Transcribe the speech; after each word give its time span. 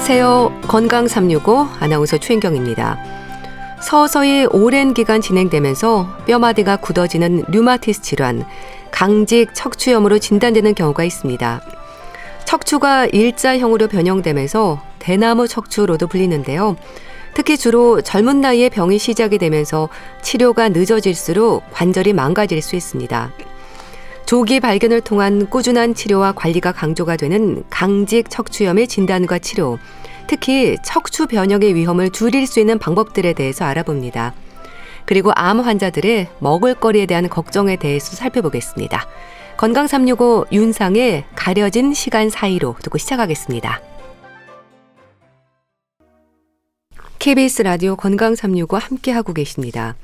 안녕하세요. 0.00 0.62
건강 0.62 1.06
365 1.06 1.68
아나운서 1.78 2.16
최인경입니다. 2.16 2.96
서서히 3.82 4.46
오랜 4.46 4.94
기간 4.94 5.20
진행되면서 5.20 6.24
뼈마디가 6.26 6.76
굳어지는 6.76 7.44
류마티스 7.48 8.00
질환, 8.00 8.46
강직 8.90 9.54
척추염으로 9.54 10.18
진단되는 10.18 10.74
경우가 10.74 11.04
있습니다. 11.04 11.60
척추가 12.46 13.04
일자형으로 13.04 13.88
변형되면서 13.88 14.80
대나무 15.00 15.46
척추로도 15.46 16.06
불리는데요. 16.06 16.76
특히 17.34 17.58
주로 17.58 18.00
젊은 18.00 18.40
나이에 18.40 18.70
병이 18.70 18.98
시작이 18.98 19.36
되면서 19.36 19.90
치료가 20.22 20.70
늦어질수록 20.70 21.62
관절이 21.72 22.14
망가질 22.14 22.62
수 22.62 22.74
있습니다. 22.74 23.32
조기 24.30 24.60
발견을 24.60 25.00
통한 25.00 25.50
꾸준한 25.50 25.94
치료와 25.94 26.30
관리가 26.30 26.70
강조가 26.70 27.16
되는 27.16 27.64
강직 27.68 28.30
척추염의 28.30 28.86
진단과 28.86 29.40
치료, 29.40 29.76
특히 30.28 30.76
척추 30.84 31.26
변형의 31.26 31.74
위험을 31.74 32.10
줄일 32.10 32.46
수 32.46 32.60
있는 32.60 32.78
방법들에 32.78 33.32
대해서 33.32 33.64
알아봅니다. 33.64 34.32
그리고 35.04 35.32
암 35.34 35.58
환자들의 35.58 36.28
먹을거리에 36.38 37.06
대한 37.06 37.28
걱정에 37.28 37.74
대해서 37.74 38.14
살펴보겠습니다. 38.14 39.04
건강 39.56 39.88
365 39.88 40.46
윤상의 40.52 41.24
가려진 41.34 41.92
시간 41.92 42.30
사이로 42.30 42.76
듣고 42.84 42.98
시작하겠습니다. 42.98 43.80
KBS 47.18 47.62
라디오 47.62 47.96
건강 47.96 48.36
365 48.36 48.76
함께 48.76 49.10
하고 49.10 49.32
계십니다. 49.32 49.96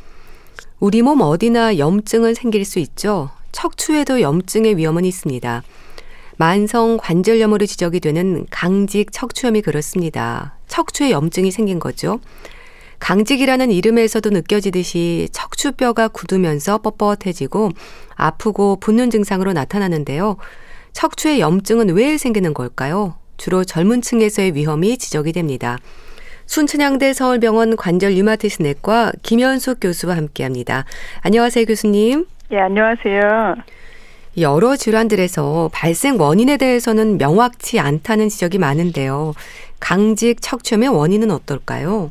우리 0.81 1.03
몸 1.03 1.21
어디나 1.21 1.79
염증은 1.79 2.35
생길 2.35 2.65
수 2.65 2.81
있죠. 2.81 3.31
척추에도 3.53 4.21
염증의 4.21 4.77
위험은 4.77 5.05
있습니다. 5.05 5.63
만성 6.37 6.99
관절염으로 6.99 7.65
지적이 7.67 8.01
되는 8.01 8.47
강직 8.51 9.11
척추염이 9.11 9.63
그렇습니다. 9.63 10.57
척추에 10.69 11.11
염증이 11.11 11.51
생긴 11.51 11.79
거죠. 11.79 12.21
강직이라는 12.99 13.71
이름에서도 13.71 14.31
느껴지듯이 14.31 15.29
척추뼈가 15.33 16.09
굳으면서 16.09 16.79
뻣뻣해지고 16.79 17.75
아프고 18.15 18.77
붓는 18.81 19.11
증상으로 19.11 19.53
나타나는데요. 19.53 20.37
척추의 20.93 21.41
염증은 21.41 21.91
왜 21.91 22.17
생기는 22.17 22.55
걸까요? 22.55 23.17
주로 23.37 23.65
젊은 23.65 24.01
층에서의 24.01 24.55
위험이 24.55 24.97
지적이 24.97 25.33
됩니다. 25.33 25.79
순천향대 26.47 27.13
서울병원 27.13 27.77
관절 27.77 28.13
류마티스 28.13 28.63
내과 28.63 29.13
김현숙 29.23 29.79
교수와 29.81 30.17
함께합니다. 30.17 30.85
안녕하세요, 31.21 31.67
교수님. 31.67 32.27
예, 32.53 32.61
안녕하세요. 32.61 33.57
여러 34.41 34.77
질환들에서 34.77 35.71
발생 35.73 36.21
원인에 36.21 36.59
대해서는 36.59 37.19
명확치 37.19 37.81
않다는 37.81 38.29
지적이 38.29 38.59
많은데요. 38.59 39.33
강직 39.81 40.41
척추염의 40.41 40.91
원인은 40.91 41.31
어떨까요? 41.31 42.11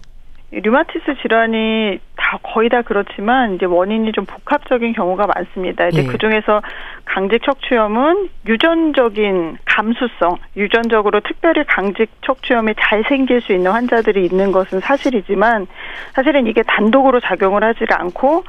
류마티스 0.52 1.16
질환이 1.22 2.00
다 2.16 2.40
거의 2.42 2.70
다 2.70 2.82
그렇지만 2.82 3.56
이제 3.56 3.66
원인이 3.66 4.12
좀 4.14 4.26
복합적인 4.26 4.94
경우가 4.94 5.28
많습니다. 5.28 5.88
이제 5.88 6.02
네. 6.02 6.08
그 6.08 6.18
중에서 6.18 6.62
강직 7.06 7.44
척추염은 7.44 8.30
유전적인 8.48 9.58
감수성, 9.66 10.38
유전적으로 10.56 11.20
특별히 11.22 11.64
강직 11.66 12.10
척추염이 12.26 12.74
잘 12.80 13.04
생길 13.08 13.42
수 13.42 13.54
있는 13.54 13.72
환자들이 13.72 14.26
있는 14.26 14.52
것은 14.52 14.80
사실이지만 14.80 15.68
사실은 16.14 16.48
이게 16.48 16.64
단독으로 16.64 17.20
작용을 17.20 17.64
하지 17.64 17.86
않고 17.90 18.44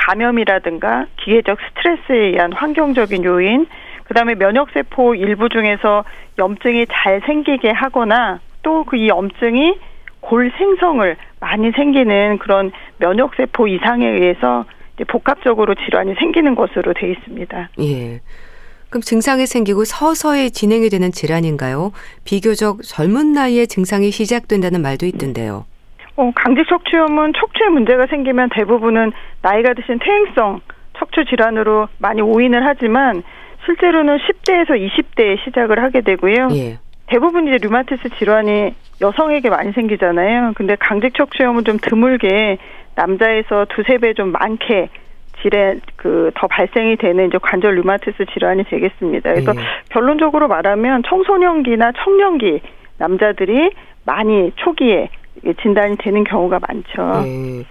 감염이라든가 0.00 1.06
기계적 1.16 1.58
스트레스에 1.68 2.28
의한 2.32 2.52
환경적인 2.52 3.24
요인, 3.24 3.66
그다음에 4.04 4.34
면역세포 4.34 5.14
일부 5.14 5.48
중에서 5.48 6.04
염증이 6.38 6.86
잘 6.92 7.20
생기게 7.26 7.70
하거나 7.70 8.40
또 8.62 8.84
그 8.84 8.96
이 8.96 9.08
염증이 9.08 9.78
골 10.20 10.52
생성을 10.58 11.16
많이 11.40 11.70
생기는 11.72 12.38
그런 12.38 12.72
면역세포 12.98 13.68
이상에 13.68 14.06
의해서 14.06 14.64
복합적으로 15.08 15.74
질환이 15.74 16.14
생기는 16.18 16.54
것으로 16.54 16.92
돼 16.92 17.10
있습니다. 17.12 17.70
예. 17.80 18.20
그럼 18.90 19.00
증상이 19.02 19.46
생기고 19.46 19.84
서서히 19.84 20.50
진행이 20.50 20.90
되는 20.90 21.10
질환인가요? 21.12 21.92
비교적 22.24 22.82
젊은 22.82 23.32
나이에 23.32 23.64
증상이 23.66 24.10
시작된다는 24.10 24.82
말도 24.82 25.06
있던데요. 25.06 25.64
어, 26.20 26.32
강직 26.34 26.68
척추염은 26.68 27.32
척추에 27.32 27.68
문제가 27.68 28.06
생기면 28.06 28.50
대부분은 28.50 29.12
나이가 29.40 29.72
드신 29.72 29.98
퇴행성 29.98 30.60
척추 30.98 31.24
질환으로 31.24 31.88
많이 31.98 32.20
오인을 32.20 32.64
하지만 32.66 33.22
실제로는 33.64 34.18
10대에서 34.18 34.70
20대에 34.72 35.42
시작을 35.44 35.82
하게 35.82 36.02
되고요. 36.02 36.48
예. 36.52 36.78
대부분 37.06 37.48
이제 37.48 37.56
류마티스 37.66 38.10
질환이 38.18 38.74
여성에게 39.00 39.48
많이 39.48 39.72
생기잖아요. 39.72 40.52
근데 40.56 40.76
강직 40.78 41.14
척추염은 41.14 41.64
좀 41.64 41.78
드물게 41.80 42.58
남자에서 42.96 43.64
두세 43.70 43.96
배 43.98 44.12
좀 44.12 44.30
많게 44.32 44.90
질에 45.40 45.76
그 45.96 46.30
더 46.34 46.46
발생이 46.48 46.96
되는 46.96 47.28
이제 47.28 47.38
관절 47.40 47.76
류마티스 47.76 48.26
질환이 48.34 48.64
되겠습니다. 48.64 49.32
그래서 49.32 49.52
예. 49.56 49.60
결론적으로 49.88 50.48
말하면 50.48 51.02
청소년기나 51.08 51.92
청년기 52.04 52.60
남자들이 52.98 53.70
많이 54.04 54.52
초기에 54.56 55.08
진단이 55.62 55.96
되는 55.98 56.24
경우가 56.24 56.60
많죠. 56.66 57.22
네. 57.24 57.64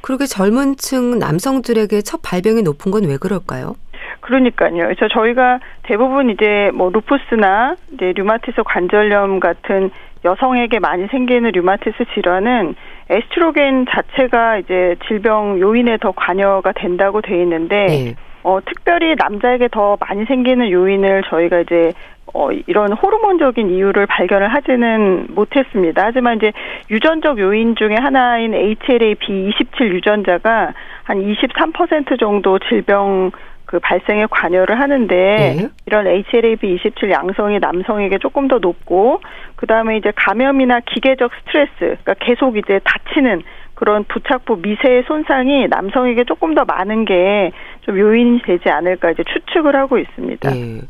그렇게 0.00 0.26
젊은 0.26 0.76
층 0.76 1.18
남성들에게 1.18 2.02
첫 2.02 2.20
발병이 2.22 2.62
높은 2.62 2.90
건 2.92 3.04
왜 3.04 3.16
그럴까요? 3.16 3.74
그러니까요. 4.20 4.84
그래서 4.84 5.08
저희가 5.08 5.60
대부분 5.82 6.30
이제 6.30 6.70
뭐 6.74 6.90
루푸스나 6.90 7.76
이제 7.94 8.12
류마티스 8.16 8.62
관절염 8.64 9.40
같은 9.40 9.90
여성에게 10.24 10.78
많이 10.78 11.06
생기는 11.08 11.50
류마티스 11.50 12.04
질환은 12.14 12.74
에스트로겐 13.10 13.86
자체가 13.90 14.58
이제 14.58 14.96
질병 15.06 15.60
요인에 15.60 15.98
더 15.98 16.12
관여가 16.12 16.72
된다고 16.72 17.20
돼 17.20 17.40
있는데 17.42 17.86
네. 17.86 18.14
어 18.44 18.60
특별히 18.64 19.14
남자에게 19.16 19.68
더 19.68 19.96
많이 20.00 20.24
생기는 20.26 20.70
요인을 20.70 21.24
저희가 21.28 21.60
이제 21.60 21.92
어, 22.34 22.50
이런 22.50 22.92
호르몬적인 22.92 23.70
이유를 23.70 24.06
발견을 24.06 24.52
하지는 24.52 25.28
못했습니다. 25.30 26.02
하지만 26.04 26.36
이제 26.36 26.52
유전적 26.90 27.38
요인 27.38 27.76
중에 27.76 27.94
하나인 27.94 28.52
HLA-B27 28.52 29.82
유전자가 29.94 30.72
한 31.04 31.22
23% 31.22 32.18
정도 32.18 32.58
질병 32.58 33.30
그 33.66 33.78
발생에 33.78 34.26
관여를 34.30 34.78
하는데 34.78 35.14
네. 35.14 35.68
이런 35.86 36.06
HLA-B27 36.06 37.10
양성이 37.10 37.58
남성에게 37.60 38.18
조금 38.18 38.46
더 38.48 38.58
높고 38.58 39.20
그 39.56 39.66
다음에 39.66 39.96
이제 39.96 40.12
감염이나 40.14 40.80
기계적 40.80 41.30
스트레스, 41.40 41.72
그러니까 41.78 42.14
계속 42.20 42.56
이제 42.56 42.80
다치는 42.84 43.42
그런 43.74 44.04
부착부 44.04 44.56
미세의 44.62 45.04
손상이 45.06 45.66
남성에게 45.68 46.24
조금 46.24 46.54
더 46.54 46.64
많은 46.64 47.04
게 47.04 47.52
좀 47.84 47.98
요인이 47.98 48.42
되지 48.42 48.68
않을까 48.70 49.10
이제 49.10 49.22
추측을 49.24 49.76
하고 49.76 49.98
있습니다. 49.98 50.50
네. 50.50 50.80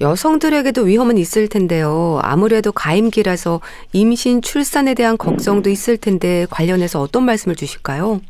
여성들에게도 0.00 0.82
위험은 0.82 1.16
있을 1.16 1.48
텐데요. 1.48 2.18
아무래도 2.22 2.72
가임기라서 2.72 3.60
임신, 3.92 4.42
출산에 4.42 4.94
대한 4.94 5.16
걱정도 5.16 5.70
있을 5.70 5.96
텐데 5.96 6.44
관련해서 6.50 7.00
어떤 7.00 7.24
말씀을 7.24 7.54
주실까요? 7.54 8.20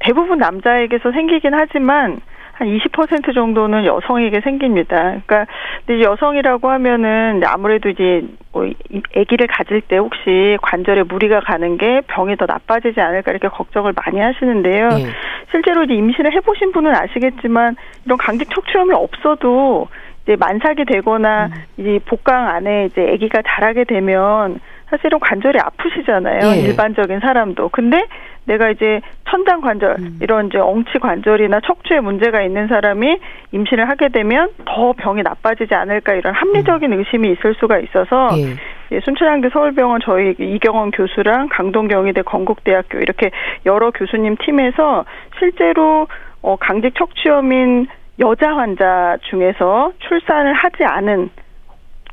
대부분 0.00 0.38
남자에게서 0.38 1.12
생기긴 1.12 1.52
하지만 1.54 2.18
한 2.60 2.68
20% 2.68 3.34
정도는 3.34 3.86
여성에게 3.86 4.42
생깁니다. 4.42 4.96
그러니까 5.24 5.46
근데 5.86 6.04
여성이라고 6.04 6.68
하면은 6.68 7.40
아무래도 7.46 7.88
이제 7.88 8.22
뭐 8.52 8.68
아기를 9.16 9.46
가질 9.46 9.80
때 9.80 9.96
혹시 9.96 10.58
관절에 10.60 11.04
무리가 11.04 11.40
가는 11.40 11.78
게 11.78 12.02
병이 12.06 12.36
더 12.36 12.44
나빠지지 12.44 13.00
않을까 13.00 13.30
이렇게 13.30 13.48
걱정을 13.48 13.94
많이 13.96 14.20
하시는데요. 14.20 14.88
네. 14.90 15.06
실제로 15.50 15.84
이제 15.84 15.94
임신을 15.94 16.34
해보신 16.34 16.72
분은 16.72 16.94
아시겠지만 16.94 17.76
이런 18.04 18.18
강직 18.18 18.50
척추염이 18.50 18.92
없어도 18.92 19.88
이제 20.24 20.36
만삭이 20.36 20.84
되거나 20.84 21.46
음. 21.46 21.52
이제 21.78 21.98
복강 22.04 22.46
안에 22.46 22.86
이제 22.90 23.10
아기가 23.14 23.40
자라게 23.40 23.84
되면 23.84 24.60
사실은 24.90 25.18
관절이 25.20 25.58
아프시잖아요. 25.58 26.40
예. 26.56 26.60
일반적인 26.62 27.20
사람도. 27.20 27.68
근데 27.70 28.02
내가 28.44 28.70
이제 28.70 29.00
천장 29.28 29.60
관절 29.60 29.96
음. 30.00 30.18
이런 30.20 30.48
이제 30.48 30.58
엉치 30.58 30.98
관절이나 30.98 31.60
척추에 31.60 32.00
문제가 32.00 32.42
있는 32.42 32.66
사람이 32.66 33.18
임신을 33.52 33.88
하게 33.88 34.08
되면 34.08 34.50
더 34.64 34.92
병이 34.92 35.22
나빠지지 35.22 35.74
않을까 35.74 36.14
이런 36.14 36.34
합리적인 36.34 36.92
음. 36.92 36.98
의심이 36.98 37.30
있을 37.32 37.54
수가 37.54 37.78
있어서 37.78 38.28
예. 38.36 38.56
예, 38.92 39.00
순천향대 39.00 39.50
서울병원 39.50 40.00
저희 40.02 40.34
이경원 40.38 40.90
교수랑 40.90 41.48
강동경희대 41.50 42.22
건국대학교 42.22 42.98
이렇게 42.98 43.30
여러 43.66 43.92
교수님 43.92 44.36
팀에서 44.44 45.04
실제로 45.38 46.08
어 46.42 46.56
강직 46.56 46.94
척추염인 46.96 47.86
여자 48.18 48.56
환자 48.56 49.16
중에서 49.30 49.92
출산을 50.00 50.54
하지 50.54 50.84
않은 50.84 51.30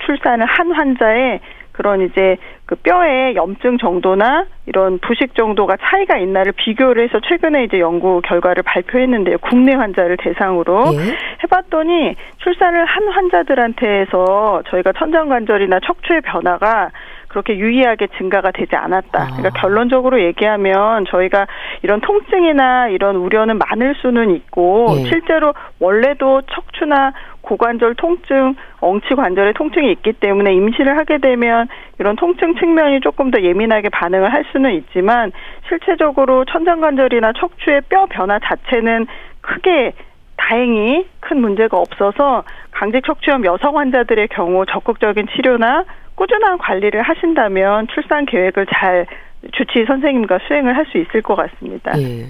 출산을 0.06 0.46
한 0.46 0.72
환자의 0.72 1.40
그런 1.78 2.02
이제 2.02 2.38
그 2.66 2.76
뼈의 2.76 3.36
염증 3.36 3.78
정도나 3.78 4.48
이런 4.66 4.98
부식 4.98 5.36
정도가 5.36 5.78
차이가 5.80 6.18
있나를 6.18 6.54
비교를 6.54 7.04
해서 7.04 7.20
최근에 7.22 7.66
이제 7.66 7.80
연구 7.80 8.20
결과를 8.22 8.64
발표했는데요. 8.64 9.38
국내 9.38 9.74
환자를 9.76 10.18
대상으로 10.18 10.86
예. 10.94 11.16
해봤더니 11.44 12.16
출산을 12.40 12.84
한 12.84 13.08
환자들한테서 13.10 14.64
저희가 14.70 14.92
천장관절이나 14.94 15.80
척추의 15.86 16.22
변화가 16.22 16.90
그렇게 17.28 17.58
유의하게 17.58 18.08
증가가 18.18 18.52
되지 18.52 18.76
않았다. 18.76 19.22
아. 19.22 19.28
그러니까 19.38 19.50
결론적으로 19.60 20.22
얘기하면 20.22 21.06
저희가 21.06 21.48
이런 21.84 22.02
통증이나 22.02 22.90
이런 22.90 23.16
우려는 23.16 23.58
많을 23.58 23.96
수는 23.96 24.32
있고 24.32 24.96
예. 25.00 25.04
실제로 25.06 25.54
원래도 25.80 26.42
척추나 26.54 27.14
고관절 27.42 27.96
통증, 27.96 28.56
엉치 28.82 29.16
관절에 29.16 29.54
통증이 29.54 29.92
있기 29.94 30.14
때문에 30.14 30.54
임시를 30.54 30.98
하게 30.98 31.18
되면 31.18 31.68
이런 31.98 32.16
통증 32.18 32.56
측면이 32.56 33.00
조금 33.02 33.32
더 33.32 33.42
예민하게 33.42 33.90
반응을 33.90 34.34
할 34.34 34.44
수는 34.52 34.74
있지만 34.74 35.32
실체적으로 35.70 36.44
천장관절이나 36.46 37.34
척추의 37.40 37.82
뼈 37.90 38.06
변화 38.08 38.40
자체는 38.40 39.08
크게 39.42 39.94
다행히 40.36 41.08
큰 41.20 41.42
문제가 41.42 41.78
없어서 41.78 42.44
강직 42.72 43.04
척추염 43.06 43.44
여성 43.46 43.78
환자들의 43.78 44.28
경우 44.30 44.66
적극적인 44.66 45.28
치료나 45.36 45.84
꾸준한 46.18 46.58
관리를 46.58 47.02
하신다면 47.04 47.88
출산 47.94 48.26
계획을 48.26 48.66
잘 48.74 49.06
주치의 49.54 49.86
선생님과 49.86 50.40
수행을 50.48 50.76
할 50.76 50.86
수 50.88 50.98
있을 50.98 51.22
것 51.22 51.36
같습니다. 51.36 51.94
예. 52.02 52.26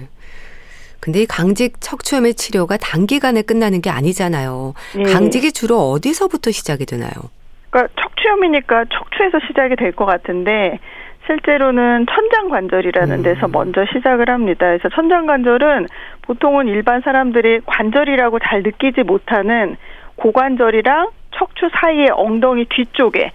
근데 1.00 1.22
이 1.22 1.26
강직 1.26 1.80
척추염의 1.80 2.34
치료가 2.34 2.76
단기간에 2.76 3.42
끝나는 3.42 3.80
게 3.80 3.88
아니잖아요. 3.88 4.74
예. 4.98 5.02
강직이 5.04 5.52
주로 5.52 5.78
어디서부터 5.92 6.50
시작이 6.50 6.84
되나요? 6.86 7.10
그러니까 7.70 7.94
척추염이니까 8.02 8.84
척추에서 8.92 9.38
시작이 9.46 9.76
될 9.76 9.92
것 9.92 10.04
같은데 10.04 10.78
실제로는 11.26 12.06
천장관절이라는 12.10 13.22
데서 13.22 13.46
음. 13.46 13.52
먼저 13.52 13.84
시작을 13.92 14.28
합니다. 14.28 14.66
그래서 14.66 14.88
천장관절은 14.90 15.86
보통은 16.22 16.68
일반 16.68 17.00
사람들이 17.00 17.60
관절이라고 17.66 18.38
잘 18.40 18.62
느끼지 18.62 19.02
못하는 19.04 19.76
고관절이랑 20.16 21.10
척추 21.32 21.68
사이의 21.80 22.08
엉덩이 22.12 22.66
뒤쪽에 22.70 23.30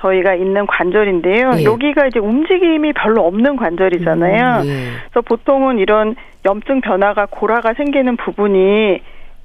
저희가 0.00 0.34
있는 0.34 0.66
관절인데요. 0.66 1.52
예. 1.58 1.64
여기가 1.64 2.06
이제 2.06 2.18
움직임이 2.18 2.92
별로 2.92 3.26
없는 3.26 3.56
관절이잖아요. 3.56 4.62
음, 4.62 4.66
예. 4.66 4.90
그래서 5.10 5.20
보통은 5.22 5.78
이런 5.78 6.14
염증 6.44 6.80
변화가 6.80 7.26
고라가 7.30 7.74
생기는 7.74 8.16
부분이 8.16 9.00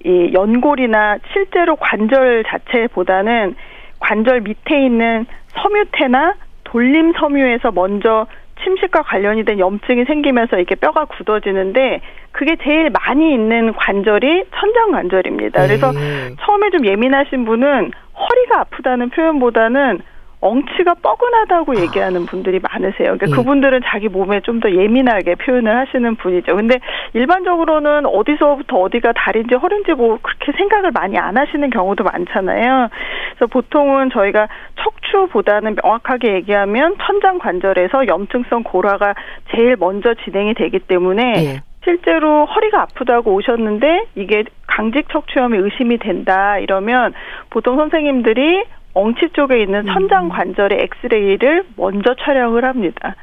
이 0.05 0.31
연골이나 0.33 1.17
실제로 1.31 1.75
관절 1.77 2.43
자체보다는 2.47 3.55
관절 3.99 4.41
밑에 4.41 4.85
있는 4.85 5.25
섬유태나 5.53 6.35
돌림 6.65 7.13
섬유에서 7.13 7.71
먼저 7.71 8.27
침식과 8.63 9.03
관련이 9.03 9.43
된 9.45 9.59
염증이 9.59 10.05
생기면서 10.05 10.57
이렇게 10.57 10.75
뼈가 10.75 11.05
굳어지는데 11.05 12.01
그게 12.31 12.55
제일 12.63 12.89
많이 12.89 13.33
있는 13.33 13.73
관절이 13.73 14.45
천장 14.55 14.91
관절입니다. 14.91 15.65
그래서 15.65 15.91
네. 15.91 16.35
처음에 16.41 16.69
좀 16.71 16.85
예민하신 16.85 17.45
분은 17.45 17.91
허리가 18.15 18.61
아프다는 18.61 19.09
표현보다는 19.09 20.01
엉치가 20.43 20.93
뻐근하다고 20.95 21.79
얘기하는 21.81 22.25
분들이 22.25 22.59
많으세요. 22.59 23.17
그러니까 23.17 23.27
예. 23.29 23.31
그분들은 23.31 23.81
자기 23.85 24.07
몸에 24.07 24.41
좀 24.41 24.63
더 24.63 24.71
예민하게 24.71 25.35
표현을 25.35 25.75
하시는 25.75 26.15
분이죠. 26.15 26.55
근데 26.55 26.79
일반적으로는 27.13 28.05
어디서부터 28.05 28.77
어디가 28.77 29.11
다리인지 29.13 29.55
허리인지 29.55 29.91
뭐 29.93 30.19
그렇게 30.21 30.53
생각을 30.57 30.91
많이 30.91 31.17
안 31.17 31.37
하시는 31.37 31.69
경우도 31.69 32.03
많잖아요. 32.05 32.89
그래서 33.35 33.47
보통은 33.47 34.09
저희가 34.11 34.47
척추보다는 34.81 35.75
명확하게 35.83 36.35
얘기하면 36.35 36.95
천장 37.01 37.39
관절에서 37.39 38.07
염증성 38.07 38.63
고라가 38.63 39.15
제일 39.53 39.75
먼저 39.77 40.13
진행이 40.13 40.53
되기 40.53 40.79
때문에 40.79 41.33
예. 41.37 41.61
실제로 41.83 42.45
허리가 42.45 42.83
아프다고 42.83 43.33
오셨는데 43.33 44.05
이게 44.15 44.45
강직 44.67 45.09
척추염이 45.09 45.57
의심이 45.57 45.97
된다 45.97 46.57
이러면 46.57 47.13
보통 47.49 47.75
선생님들이 47.75 48.63
엉치 48.93 49.29
쪽에 49.33 49.61
있는 49.61 49.85
천장 49.87 50.25
음. 50.25 50.29
관절의 50.29 50.79
엑스레이를 50.81 51.65
먼저 51.75 52.15
촬영을 52.19 52.63
합니다. 52.65 53.15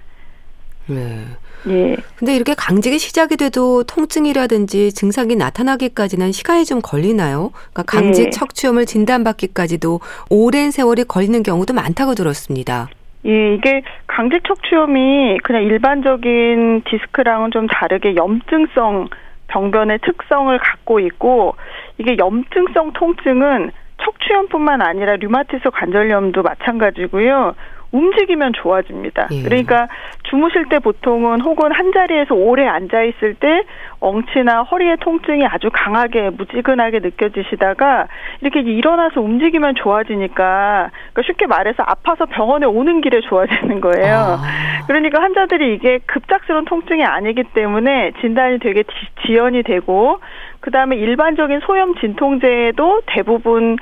네. 0.87 1.25
예. 1.69 1.97
근데 2.17 2.35
이렇게 2.35 2.55
강직이 2.55 2.99
시작이 2.99 3.37
돼도 3.37 3.85
통증이라든지 3.85 4.93
증상이 4.93 5.37
나타나기까지는 5.37 6.33
시간이 6.33 6.65
좀 6.65 6.81
걸리나요? 6.83 7.51
그러니까 7.73 7.83
강직 7.83 8.27
예. 8.27 8.31
척추염을 8.31 8.87
진단받기까지도 8.87 10.01
오랜 10.31 10.71
세월이 10.71 11.05
걸리는 11.05 11.43
경우도 11.43 11.75
많다고 11.75 12.15
들었습니다. 12.15 12.89
예, 13.27 13.55
이게 13.55 13.83
강직 14.07 14.43
척추염이 14.45 15.39
그냥 15.43 15.63
일반적인 15.65 16.83
디스크랑은 16.89 17.51
좀 17.51 17.67
다르게 17.67 18.17
염증성 18.17 19.09
병변의 19.49 19.99
특성을 20.03 20.57
갖고 20.59 21.01
있고 21.01 21.55
이게 21.99 22.17
염증성 22.17 22.95
통증은 22.95 23.73
척추염뿐만 24.05 24.83
아니라 24.83 25.17
류마티스 25.17 25.71
관절염도 25.71 26.43
마찬가지고요. 26.43 27.55
움직이면 27.93 28.53
좋아집니다. 28.55 29.29
예. 29.33 29.43
그러니까 29.43 29.89
주무실 30.25 30.69
때 30.69 30.79
보통은 30.79 31.41
혹은 31.41 31.73
한 31.73 31.93
자리에서 31.93 32.35
오래 32.35 32.67
앉아 32.67 33.03
있을 33.03 33.35
때 33.35 33.65
엉치나 34.01 34.63
허리의 34.63 34.99
통증이 35.01 35.45
아주 35.47 35.71
강하게 35.73 36.31
무지근하게 36.31 37.01
느껴지시다가 37.01 38.07
이렇게 38.41 38.61
일어나서 38.61 39.21
움직이면 39.21 39.75
좋아지니까 39.75 40.91
그러니까 41.13 41.23
쉽게 41.27 41.47
말해서 41.47 41.83
아파서 41.85 42.27
병원에 42.27 42.67
오는 42.67 43.01
길에 43.01 43.21
좋아지는 43.21 43.81
거예요. 43.81 44.15
아. 44.15 44.87
그러니까 44.87 45.21
환자들이 45.21 45.75
이게 45.75 45.99
급작스러운 46.07 46.65
통증이 46.65 47.05
아니기 47.05 47.43
때문에 47.55 48.13
진단이 48.21 48.59
되게 48.61 48.85
지연이 49.27 49.63
되고 49.63 50.19
그다음에 50.61 50.97
일반적인 50.97 51.61
소염 51.61 51.95
진통제도 51.97 53.03
대부분 53.07 53.77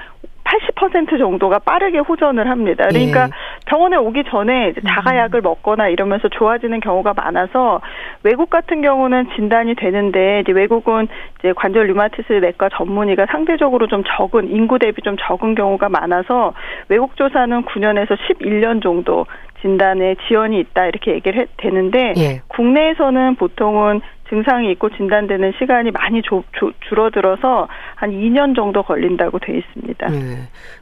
80% 0.49 1.19
정도가 1.19 1.59
빠르게 1.61 1.99
호전을 1.99 2.49
합니다. 2.49 2.87
그러니까 2.89 3.25
예. 3.25 3.29
병원에 3.67 3.97
오기 3.97 4.25
전에 4.29 4.73
자가약을 4.87 5.43
먹거나 5.43 5.89
이러면서 5.89 6.29
좋아지는 6.29 6.81
경우가 6.81 7.13
많아서 7.15 7.81
외국 8.23 8.49
같은 8.49 8.81
경우는 8.81 9.29
진단이 9.37 9.75
되는데 9.75 10.41
이제 10.41 10.53
외국은 10.53 11.09
이제 11.39 11.53
관절 11.53 11.87
류마티스 11.87 12.33
내과 12.33 12.71
전문의가 12.71 13.27
상대적으로 13.27 13.87
좀 13.89 14.03
적은 14.17 14.51
인구 14.51 14.79
대비 14.79 15.03
좀 15.03 15.17
적은 15.21 15.55
경우가 15.55 15.89
많아서 15.89 16.55
외국 16.89 17.17
조사는 17.17 17.65
9년에서 17.65 18.17
11년 18.17 18.83
정도 18.83 19.27
진단에 19.61 20.17
지연이 20.27 20.61
있다 20.61 20.87
이렇게 20.87 21.13
얘기를 21.13 21.43
해, 21.43 21.47
되는데 21.57 22.15
예. 22.17 22.43
국내에서는 22.49 23.37
보통은 23.37 24.01
증상이 24.29 24.71
있고 24.73 24.91
진단되는 24.91 25.53
시간이 25.59 25.91
많이 25.91 26.23
조, 26.23 26.45
조, 26.53 26.71
줄어들어서 26.89 27.69
한 27.95 28.11
2년 28.11 28.55
정도 28.55 28.83
걸린다고 28.83 29.39
돼 29.39 29.59
있습니다. 29.59 30.07
네. 30.09 30.19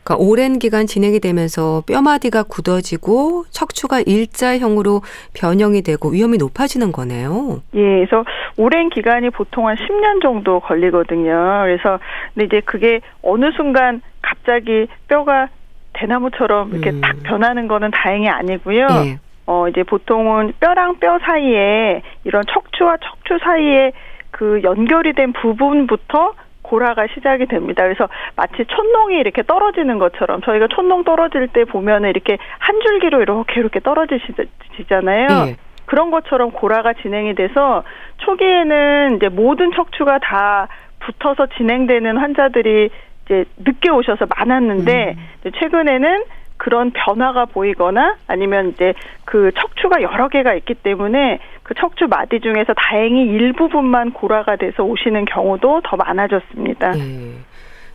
그러니까 0.03 0.17
오랜 0.19 0.59
기간 0.59 0.87
진행이 0.87 1.21
되면서 1.21 1.83
뼈마디가 1.87 2.45
굳어지고 2.45 3.45
척추가 3.51 4.01
일자형으로 4.01 5.03
변형이 5.35 5.83
되고 5.83 6.11
위험이 6.11 6.39
높아지는 6.39 6.93
거네요. 6.93 7.63
예, 7.75 8.05
그래서 8.07 8.25
오랜 8.57 8.91
기간이 8.91 9.31
보통 9.31 9.69
한 9.69 9.77
10년 9.77 10.23
정도 10.23 10.61
걸리거든요. 10.61 11.63
그래서 11.65 11.99
근데 12.35 12.47
이제 12.47 12.61
그게 12.65 13.01
어느 13.23 13.51
순간 13.53 14.03
갑자기 14.23 14.89
뼈가 15.09 15.49
대나무처럼 15.97 16.71
이렇게 16.73 16.91
음. 16.91 17.01
딱 17.01 17.17
변하는 17.23 17.69
거는 17.69 17.91
다행히 17.91 18.29
아니고요. 18.29 18.87
예. 19.07 19.19
어 19.47 19.69
이제 19.69 19.83
보통은 19.83 20.55
뼈랑 20.61 20.99
뼈 20.99 21.19
사이에 21.21 22.03
이런 22.25 22.43
척추와 22.49 22.97
척추 22.99 23.39
사이에 23.43 23.93
그 24.31 24.61
연결이 24.65 25.13
된 25.15 25.33
부분부터 25.33 26.35
고라가 26.63 27.07
시작이 27.15 27.47
됩니다. 27.47 27.85
그래서 27.85 28.09
마치 28.35 28.65
촌농이 28.65 29.17
이렇게 29.19 29.43
떨어지는 29.45 29.99
것처럼 29.99 30.43
저희가 30.43 30.67
촌농 30.69 31.05
떨어질 31.05 31.47
때 31.49 31.65
보면은 31.65 32.11
이렇게 32.11 32.39
한 32.59 32.81
줄기로 32.81 33.23
이렇게 33.23 33.61
이렇게 33.61 33.79
떨어지시잖아요. 33.81 35.29
네. 35.29 35.57
그런 35.87 36.11
것처럼 36.11 36.51
고라가 36.51 36.93
진행이 36.95 37.37
돼서 37.37 37.85
초기에는 38.19 39.17
이제 39.17 39.29
모든 39.29 39.71
척추가 39.73 40.19
다 40.19 40.67
붙어서 40.99 41.47
진행되는 41.57 42.17
환자들이 42.17 42.91
이제 43.27 43.45
늦게 43.59 43.91
오셔서 43.91 44.27
많았는데 44.37 45.17
음. 45.45 45.51
최근에는 45.59 46.25
그런 46.57 46.91
변화가 46.93 47.47
보이거나 47.47 48.17
아니면 48.27 48.71
이제 48.71 48.95
그 49.25 49.51
척추가 49.59 50.01
여러 50.01 50.29
개가 50.29 50.55
있기 50.55 50.75
때문에 50.75 51.39
그 51.63 51.75
척추 51.75 52.07
마디 52.09 52.41
중에서 52.41 52.73
다행히 52.75 53.27
일부분만 53.27 54.13
고라가 54.13 54.57
돼서 54.57 54.83
오시는 54.83 55.27
경우도 55.27 55.83
더 55.85 55.97
많아졌습니다. 55.97 56.93
네. 56.93 57.35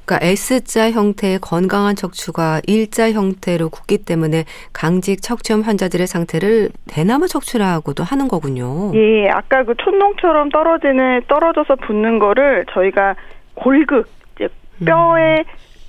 그러니까 0.05 0.27
S자 0.27 0.91
형태의 0.91 1.39
건강한 1.39 1.95
척추가 1.95 2.59
일자 2.67 3.11
형태로 3.11 3.69
굳기 3.69 3.99
때문에 3.99 4.43
강직 4.73 5.21
척추염 5.21 5.61
환자들의 5.61 6.05
상태를 6.05 6.69
대나무 6.87 7.27
척추라고도 7.27 8.03
하는 8.03 8.27
거군요. 8.27 8.91
예, 8.95 9.29
아까 9.29 9.63
그 9.63 9.75
촌농처럼 9.75 10.49
떨어지는 10.49 11.21
떨어져서 11.27 11.75
붙는 11.77 12.19
거를 12.19 12.65
저희가 12.73 13.15
골극 13.55 14.09
뼈에 14.85 15.39
음. 15.39 15.43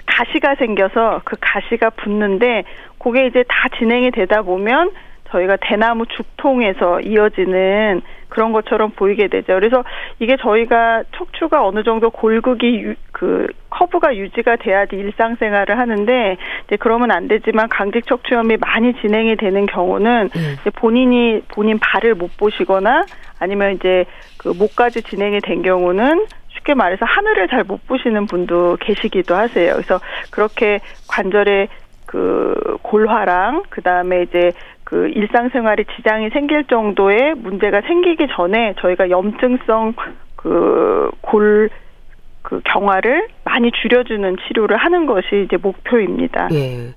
가시가 0.07 0.57
생겨서 0.57 1.23
그 1.25 1.37
가시가 1.41 1.91
붙는데 1.91 2.65
그게 2.99 3.27
이제 3.27 3.45
다 3.49 3.69
진행이 3.79 4.11
되다 4.11 4.43
보면 4.43 4.91
저희가 5.31 5.57
대나무 5.61 6.07
죽통에서 6.07 7.01
이어지는 7.01 8.03
그런 8.29 8.53
것처럼 8.53 8.93
보이게 8.93 9.29
되죠. 9.29 9.55
그래서 9.55 9.85
이게 10.19 10.37
저희가 10.37 11.05
척추가 11.17 11.67
어느 11.67 11.83
정도 11.83 12.11
골극이 12.11 12.81
유, 12.81 12.95
그 13.13 13.47
커브가 13.71 14.17
유지가 14.17 14.57
돼야지 14.57 14.97
일상생활을 14.97 15.79
하는데 15.79 16.37
이제 16.67 16.77
그러면 16.77 17.11
안 17.11 17.29
되지만 17.29 17.69
강직 17.69 18.07
척추염이 18.07 18.57
많이 18.59 18.95
진행이 19.01 19.37
되는 19.37 19.67
경우는 19.67 20.31
음. 20.35 20.57
이제 20.61 20.71
본인이 20.71 21.43
본인 21.49 21.79
발을 21.79 22.15
못 22.15 22.37
보시거나 22.39 23.05
아니면 23.39 23.73
이제 23.73 24.05
그 24.39 24.49
목까지 24.49 25.03
진행이 25.03 25.41
된 25.41 25.63
경우는 25.63 26.27
쉽게 26.63 26.75
말해서 26.75 27.05
하늘을 27.05 27.49
잘 27.49 27.63
못 27.65 27.87
보시는 27.87 28.27
분도 28.27 28.77
계시기도 28.81 29.35
하세요. 29.37 29.73
그래서 29.75 30.01
그렇게 30.31 30.81
관절에 31.09 31.69
그 32.07 32.77
골화랑 32.83 33.63
그 33.69 33.83
다음에 33.83 34.23
이제 34.23 34.51
그 34.83 35.09
일상생활에 35.09 35.85
지장이 35.97 36.31
생길 36.31 36.65
정도의 36.65 37.35
문제가 37.37 37.81
생기기 37.83 38.27
전에 38.35 38.75
저희가 38.81 39.11
염증성 39.11 39.95
그골그 40.37 41.71
경화를 42.65 43.29
많이 43.45 43.71
줄여주는 43.71 44.37
치료를 44.49 44.77
하는 44.77 45.07
것이 45.07 45.45
이제 45.47 45.57
목표입니다. 45.57 46.49
예. 46.53 46.93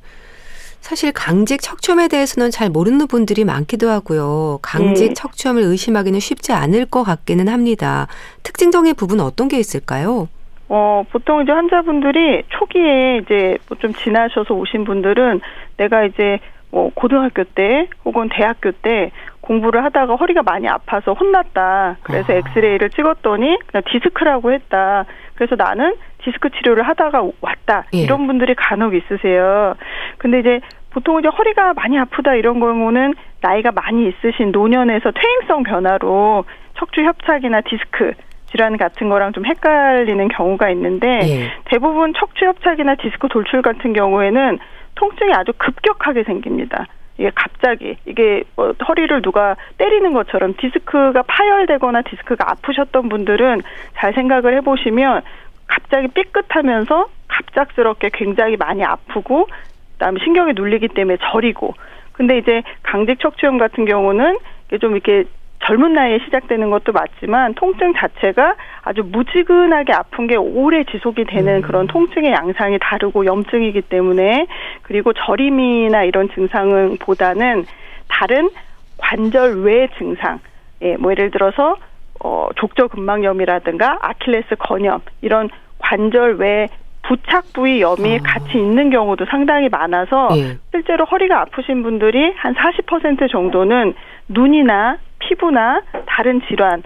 사실 0.85 1.11
강직 1.11 1.63
척추염에 1.63 2.07
대해서는 2.09 2.51
잘 2.51 2.69
모르는 2.69 3.07
분들이 3.07 3.43
많기도 3.43 3.89
하고요. 3.89 4.59
강직 4.61 5.07
네. 5.07 5.13
척추염을 5.15 5.63
의심하기는 5.63 6.19
쉽지 6.19 6.53
않을 6.53 6.85
것 6.85 7.01
같기는 7.01 7.47
합니다. 7.47 8.05
특징적인 8.43 8.93
부분 8.93 9.19
어떤 9.19 9.47
게 9.47 9.57
있을까요? 9.57 10.27
어, 10.69 11.03
보통 11.11 11.41
이제 11.41 11.51
환자분들이 11.51 12.43
초기에 12.49 13.17
이제 13.17 13.57
뭐 13.67 13.79
좀 13.79 13.93
지나셔서 13.95 14.53
오신 14.53 14.83
분들은 14.85 15.41
내가 15.77 16.03
이제 16.03 16.37
뭐 16.69 16.91
고등학교 16.93 17.43
때 17.45 17.87
혹은 18.05 18.29
대학교 18.31 18.71
때 18.71 19.09
공부를 19.41 19.83
하다가 19.85 20.15
허리가 20.17 20.43
많이 20.43 20.67
아파서 20.67 21.13
혼났다. 21.13 21.97
그래서 22.03 22.31
아. 22.31 22.35
엑스레이를 22.35 22.91
찍었더니 22.91 23.57
그냥 23.65 23.83
디스크라고 23.91 24.51
했다. 24.53 25.05
그래서 25.33 25.55
나는 25.55 25.95
디스크 26.25 26.49
치료를 26.49 26.83
하다가 26.83 27.23
왔다. 27.39 27.85
예. 27.93 27.99
이런 27.99 28.27
분들이 28.27 28.55
간혹 28.55 28.95
있으세요. 28.95 29.75
근데 30.17 30.39
이제 30.39 30.59
보통 30.89 31.19
이제 31.19 31.27
허리가 31.27 31.73
많이 31.73 31.97
아프다 31.99 32.35
이런 32.35 32.59
경우는 32.59 33.13
나이가 33.41 33.71
많이 33.71 34.07
있으신 34.07 34.51
노년에서 34.51 35.11
퇴행성 35.11 35.63
변화로 35.63 36.45
척추 36.77 37.01
협착이나 37.03 37.61
디스크 37.61 38.13
질환 38.49 38.77
같은 38.77 39.09
거랑 39.09 39.33
좀 39.33 39.45
헷갈리는 39.45 40.27
경우가 40.29 40.69
있는데 40.71 41.19
예. 41.23 41.51
대부분 41.65 42.13
척추 42.17 42.45
협착이나 42.45 42.95
디스크 42.95 43.27
돌출 43.27 43.61
같은 43.61 43.93
경우에는 43.93 44.59
통증이 44.95 45.31
아주 45.33 45.51
급격하게 45.57 46.23
생깁니다. 46.23 46.87
이게 47.17 47.31
갑자기 47.33 47.97
이게 48.05 48.43
뭐 48.55 48.73
허리를 48.87 49.21
누가 49.21 49.55
때리는 49.77 50.13
것처럼 50.13 50.53
디스크가 50.57 51.23
파열되거나 51.23 52.01
디스크가 52.01 52.51
아프셨던 52.51 53.09
분들은 53.09 53.61
잘 53.95 54.13
생각을 54.13 54.55
해보시면 54.57 55.21
갑자기 55.67 56.07
삐끗하면서 56.07 57.07
갑작스럽게 57.27 58.09
굉장히 58.13 58.55
많이 58.57 58.83
아프고 58.83 59.47
그다음에 59.93 60.19
신경이 60.23 60.53
눌리기 60.53 60.89
때문에 60.89 61.17
저리고 61.31 61.73
근데 62.13 62.37
이제 62.37 62.63
강직 62.83 63.19
척추염 63.19 63.57
같은 63.57 63.85
경우는 63.85 64.37
좀 64.79 64.93
이렇게 64.93 65.25
젊은 65.65 65.93
나이에 65.93 66.19
시작되는 66.25 66.69
것도 66.69 66.91
맞지만 66.91 67.55
통증 67.55 67.93
자체가 67.93 68.55
아주 68.83 69.01
무지근하게 69.03 69.93
아픈 69.93 70.27
게 70.27 70.35
오래 70.35 70.83
지속이 70.83 71.25
되는 71.25 71.57
음. 71.57 71.61
그런 71.61 71.87
통증의 71.87 72.31
양상이 72.31 72.77
다르고 72.79 73.25
염증이기 73.25 73.81
때문에 73.81 74.47
그리고 74.83 75.13
저림이나 75.13 76.03
이런 76.03 76.29
증상은 76.29 76.97
보다는 76.99 77.65
다른 78.07 78.49
관절 78.97 79.63
외 79.63 79.87
증상, 79.97 80.39
예, 80.81 80.95
뭐 80.97 81.11
예를 81.11 81.31
들어서 81.31 81.77
어, 82.25 82.49
족저근막염이라든가 82.55 83.99
아킬레스 84.01 84.55
건염 84.57 84.99
이런 85.21 85.47
관절 85.77 86.37
외 86.37 86.67
부착 87.03 87.53
부위 87.53 87.81
염이 87.81 88.15
아. 88.15 88.23
같이 88.23 88.57
있는 88.57 88.89
경우도 88.89 89.25
상당히 89.25 89.69
많아서 89.69 90.29
예. 90.37 90.57
실제로 90.71 91.05
허리가 91.05 91.41
아프신 91.41 91.83
분들이 91.83 92.33
한 92.35 92.55
40% 92.55 93.29
정도는 93.29 93.93
눈이나 94.27 94.97
피부나 95.19 95.83
다른 96.07 96.41
질환 96.47 96.81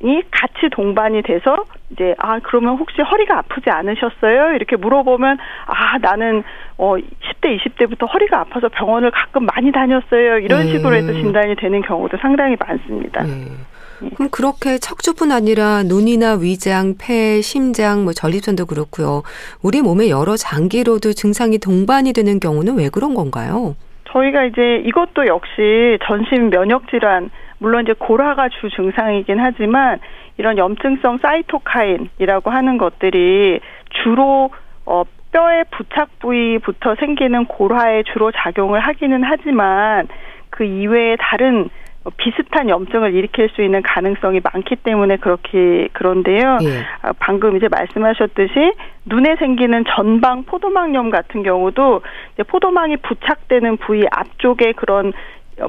이 0.00 0.22
같이 0.30 0.70
동반이 0.70 1.20
돼서 1.22 1.64
이제 1.90 2.14
아 2.18 2.38
그러면 2.42 2.76
혹시 2.76 3.02
허리가 3.02 3.38
아프지 3.38 3.68
않으셨어요? 3.68 4.54
이렇게 4.54 4.76
물어보면 4.76 5.36
아 5.66 5.98
나는 5.98 6.44
어 6.78 6.94
10대 6.94 7.58
20대부터 7.58 8.10
허리가 8.10 8.40
아파서 8.40 8.68
병원을 8.68 9.10
가끔 9.10 9.44
많이 9.44 9.70
다녔어요. 9.70 10.38
이런 10.38 10.66
네. 10.66 10.72
식으로 10.72 10.94
해서 10.94 11.12
진단이 11.12 11.56
되는 11.56 11.82
경우도 11.82 12.16
상당히 12.18 12.56
많습니다. 12.58 13.24
네. 13.24 13.48
그럼 14.14 14.28
그렇게 14.30 14.78
척추뿐 14.78 15.32
아니라 15.32 15.82
눈이나 15.82 16.34
위장, 16.34 16.94
폐, 16.98 17.40
심장, 17.40 18.04
뭐 18.04 18.12
전립선도 18.12 18.66
그렇고요. 18.66 19.22
우리 19.62 19.82
몸의 19.82 20.10
여러 20.10 20.36
장기로도 20.36 21.12
증상이 21.12 21.58
동반이 21.58 22.12
되는 22.12 22.40
경우는 22.40 22.76
왜 22.78 22.88
그런 22.88 23.14
건가요? 23.14 23.74
저희가 24.12 24.44
이제 24.44 24.82
이것도 24.86 25.26
역시 25.26 25.98
전신 26.06 26.50
면역 26.50 26.88
질환 26.88 27.30
물론 27.58 27.84
이제 27.84 27.92
고라가 27.98 28.48
주 28.48 28.70
증상이긴 28.74 29.38
하지만 29.38 29.98
이런 30.38 30.56
염증성 30.56 31.18
사이토카인이라고 31.18 32.50
하는 32.50 32.78
것들이 32.78 33.60
주로 34.02 34.50
어 34.86 35.02
뼈의 35.32 35.64
부착 35.70 36.18
부위부터 36.20 36.94
생기는 36.94 37.44
고라에 37.44 38.04
주로 38.04 38.32
작용을 38.32 38.80
하기는 38.80 39.22
하지만 39.24 40.08
그 40.50 40.64
이외에 40.64 41.16
다른 41.20 41.68
비슷한 42.16 42.68
염증을 42.68 43.14
일으킬 43.14 43.50
수 43.50 43.62
있는 43.62 43.82
가능성이 43.82 44.40
많기 44.42 44.76
때문에 44.76 45.16
그렇게 45.16 45.88
그런데요. 45.92 46.58
예. 46.62 46.84
아, 47.02 47.12
방금 47.18 47.56
이제 47.56 47.68
말씀하셨듯이 47.68 48.72
눈에 49.04 49.36
생기는 49.36 49.84
전방 49.94 50.44
포도막염 50.44 51.10
같은 51.10 51.42
경우도 51.42 52.02
포도막이 52.46 52.98
부착되는 52.98 53.76
부위 53.78 54.06
앞쪽에 54.10 54.72
그런 54.72 55.12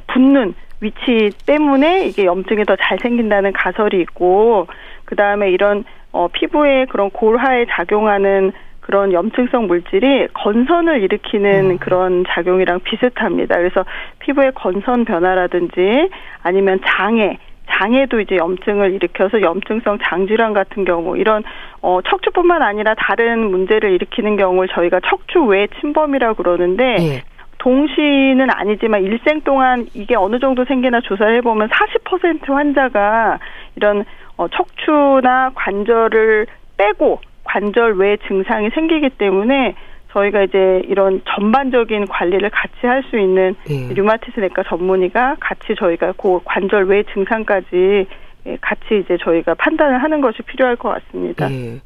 붙는 0.08 0.54
위치 0.82 1.32
때문에 1.46 2.06
이게 2.06 2.26
염증이 2.26 2.64
더 2.64 2.76
잘 2.78 2.98
생긴다는 3.02 3.52
가설이 3.52 4.00
있고 4.02 4.68
그 5.06 5.16
다음에 5.16 5.52
이런 5.52 5.84
어, 6.12 6.28
피부에 6.28 6.86
그런 6.86 7.10
골화에 7.10 7.66
작용하는 7.70 8.52
그런 8.90 9.14
염증성 9.14 9.68
물질이 9.68 10.30
건선을 10.34 11.04
일으키는 11.04 11.70
음. 11.70 11.78
그런 11.78 12.26
작용이랑 12.28 12.80
비슷합니다. 12.80 13.56
그래서 13.58 13.86
피부의 14.18 14.52
건선 14.56 15.06
변화라든지 15.06 16.10
아니면 16.42 16.80
장애 16.84 17.38
장애도 17.70 18.20
이제 18.20 18.38
염증을 18.38 18.94
일으켜서 18.94 19.42
염증성 19.42 20.00
장질환 20.02 20.54
같은 20.54 20.86
경우 20.86 21.16
이런 21.18 21.44
어 21.84 22.00
척추뿐만 22.02 22.64
아니라 22.64 22.96
다른 22.98 23.52
문제를 23.52 23.92
일으키는 23.92 24.38
경우를 24.38 24.70
저희가 24.70 25.02
척추 25.02 25.44
외 25.44 25.68
침범이라고 25.80 26.42
그러는데 26.42 26.96
예. 26.98 27.24
동시는 27.60 28.50
아니지만 28.50 29.04
일생 29.04 29.42
동안 29.42 29.86
이게 29.94 30.16
어느 30.16 30.40
정도 30.40 30.66
생기나 30.66 31.02
조사를 31.02 31.36
해보면 31.38 31.70
40% 31.70 32.52
환자가 32.52 33.38
이런 33.76 34.04
어, 34.36 34.48
척추나 34.48 35.52
관절을 35.54 36.48
빼고 36.76 37.20
관절 37.54 37.98
외 37.98 38.18
증상이 38.28 38.70
생기기 38.70 39.10
때문에 39.10 39.74
저희가 40.12 40.44
이제 40.44 40.82
이런 40.88 41.22
전반적인 41.36 42.08
관리를 42.08 42.50
같이 42.50 42.86
할 42.86 43.04
수 43.10 43.18
있는 43.18 43.56
예. 43.70 43.94
류마티스 43.94 44.40
내과 44.40 44.64
전문의가 44.64 45.36
같이 45.40 45.76
저희가 45.78 46.14
그 46.18 46.40
관절 46.46 46.86
외 46.86 47.04
증상까지 47.14 48.08
예, 48.46 48.58
같이 48.62 49.00
이제 49.04 49.18
저희가 49.22 49.56
판단을 49.56 50.02
하는 50.02 50.22
것이 50.22 50.42
필요할 50.44 50.76
것 50.76 50.90
같습니다. 50.90 51.52
예. 51.52 51.80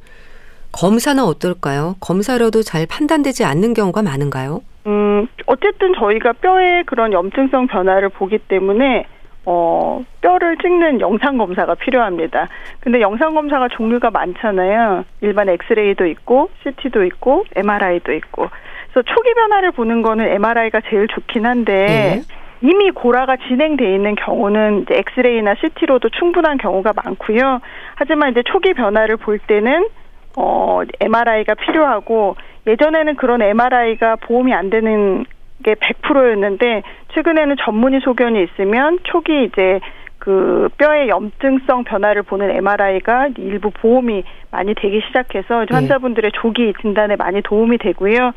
검사는 0.71 1.21
어떨까요? 1.23 1.95
검사로도 2.01 2.63
잘 2.63 2.85
판단되지 2.89 3.45
않는 3.45 3.73
경우가 3.73 4.01
많은가요? 4.01 4.61
음, 4.87 5.27
어쨌든 5.45 5.93
저희가 5.97 6.33
뼈에 6.33 6.83
그런 6.85 7.13
염증성 7.13 7.67
변화를 7.67 8.09
보기 8.09 8.37
때문에 8.39 9.05
어, 9.45 10.03
뼈를 10.21 10.57
찍는 10.57 11.01
영상 11.01 11.37
검사가 11.37 11.75
필요합니다. 11.75 12.47
근데 12.79 13.01
영상 13.01 13.33
검사가 13.33 13.67
종류가 13.69 14.11
많잖아요. 14.11 15.03
일반 15.21 15.49
엑스레이도 15.49 16.05
있고, 16.07 16.49
CT도 16.63 17.03
있고, 17.05 17.43
MRI도 17.55 18.13
있고. 18.13 18.49
그래서 18.91 19.13
초기 19.13 19.33
변화를 19.33 19.71
보는 19.71 20.01
거는 20.01 20.27
MRI가 20.27 20.81
제일 20.89 21.07
좋긴 21.07 21.45
한데, 21.45 21.73
네. 21.73 22.21
이미 22.61 22.91
고라가 22.91 23.35
진행돼 23.35 23.93
있는 23.93 24.15
경우는 24.15 24.83
이제 24.83 24.95
엑스레이나 24.97 25.55
CT로도 25.55 26.09
충분한 26.09 26.57
경우가 26.57 26.93
많고요. 27.03 27.59
하지만 27.95 28.31
이제 28.31 28.41
초기 28.45 28.73
변화를 28.73 29.17
볼 29.17 29.37
때는 29.37 29.89
어 30.37 30.81
MRI가 31.01 31.55
필요하고 31.55 32.37
예전에는 32.65 33.17
그런 33.17 33.41
MRI가 33.41 34.15
보험이 34.15 34.53
안 34.53 34.69
되는 34.69 35.25
게 35.63 35.75
100%였는데 35.75 36.83
최근에는 37.13 37.55
전문의 37.63 38.01
소견이 38.01 38.43
있으면 38.43 38.99
초기 39.03 39.45
이제 39.45 39.79
그 40.23 40.69
뼈의 40.77 41.09
염증성 41.09 41.83
변화를 41.83 42.23
보는 42.23 42.49
MRI가 42.49 43.31
일부 43.37 43.71
보험이 43.71 44.23
많이 44.51 44.73
되기 44.73 45.01
시작해서 45.07 45.65
네. 45.65 45.67
환자분들의 45.69 46.31
조기 46.35 46.73
진단에 46.81 47.17
많이 47.17 47.41
도움이 47.41 47.77
되고요. 47.79 48.31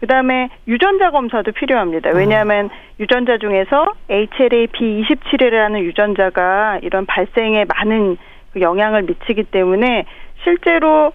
그다음에 0.00 0.48
유전자 0.66 1.12
검사도 1.12 1.52
필요합니다. 1.52 2.10
왜냐하면 2.10 2.70
유전자 2.98 3.38
중에서 3.38 3.86
HLA-B27이라는 4.10 5.78
유전자가 5.84 6.80
이런 6.82 7.06
발생에 7.06 7.66
많은 7.68 8.16
그 8.52 8.60
영향을 8.60 9.02
미치기 9.02 9.44
때문에 9.44 10.06
실제로 10.42 11.12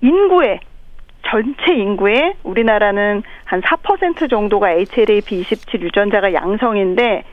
인구에 0.00 0.60
전체 1.26 1.74
인구에 1.74 2.34
우리나라는 2.42 3.22
한 3.44 3.60
4% 3.60 4.30
정도가 4.30 4.74
HLA-B27 4.74 5.80
유전자가 5.80 6.32
양성인데 6.32 7.24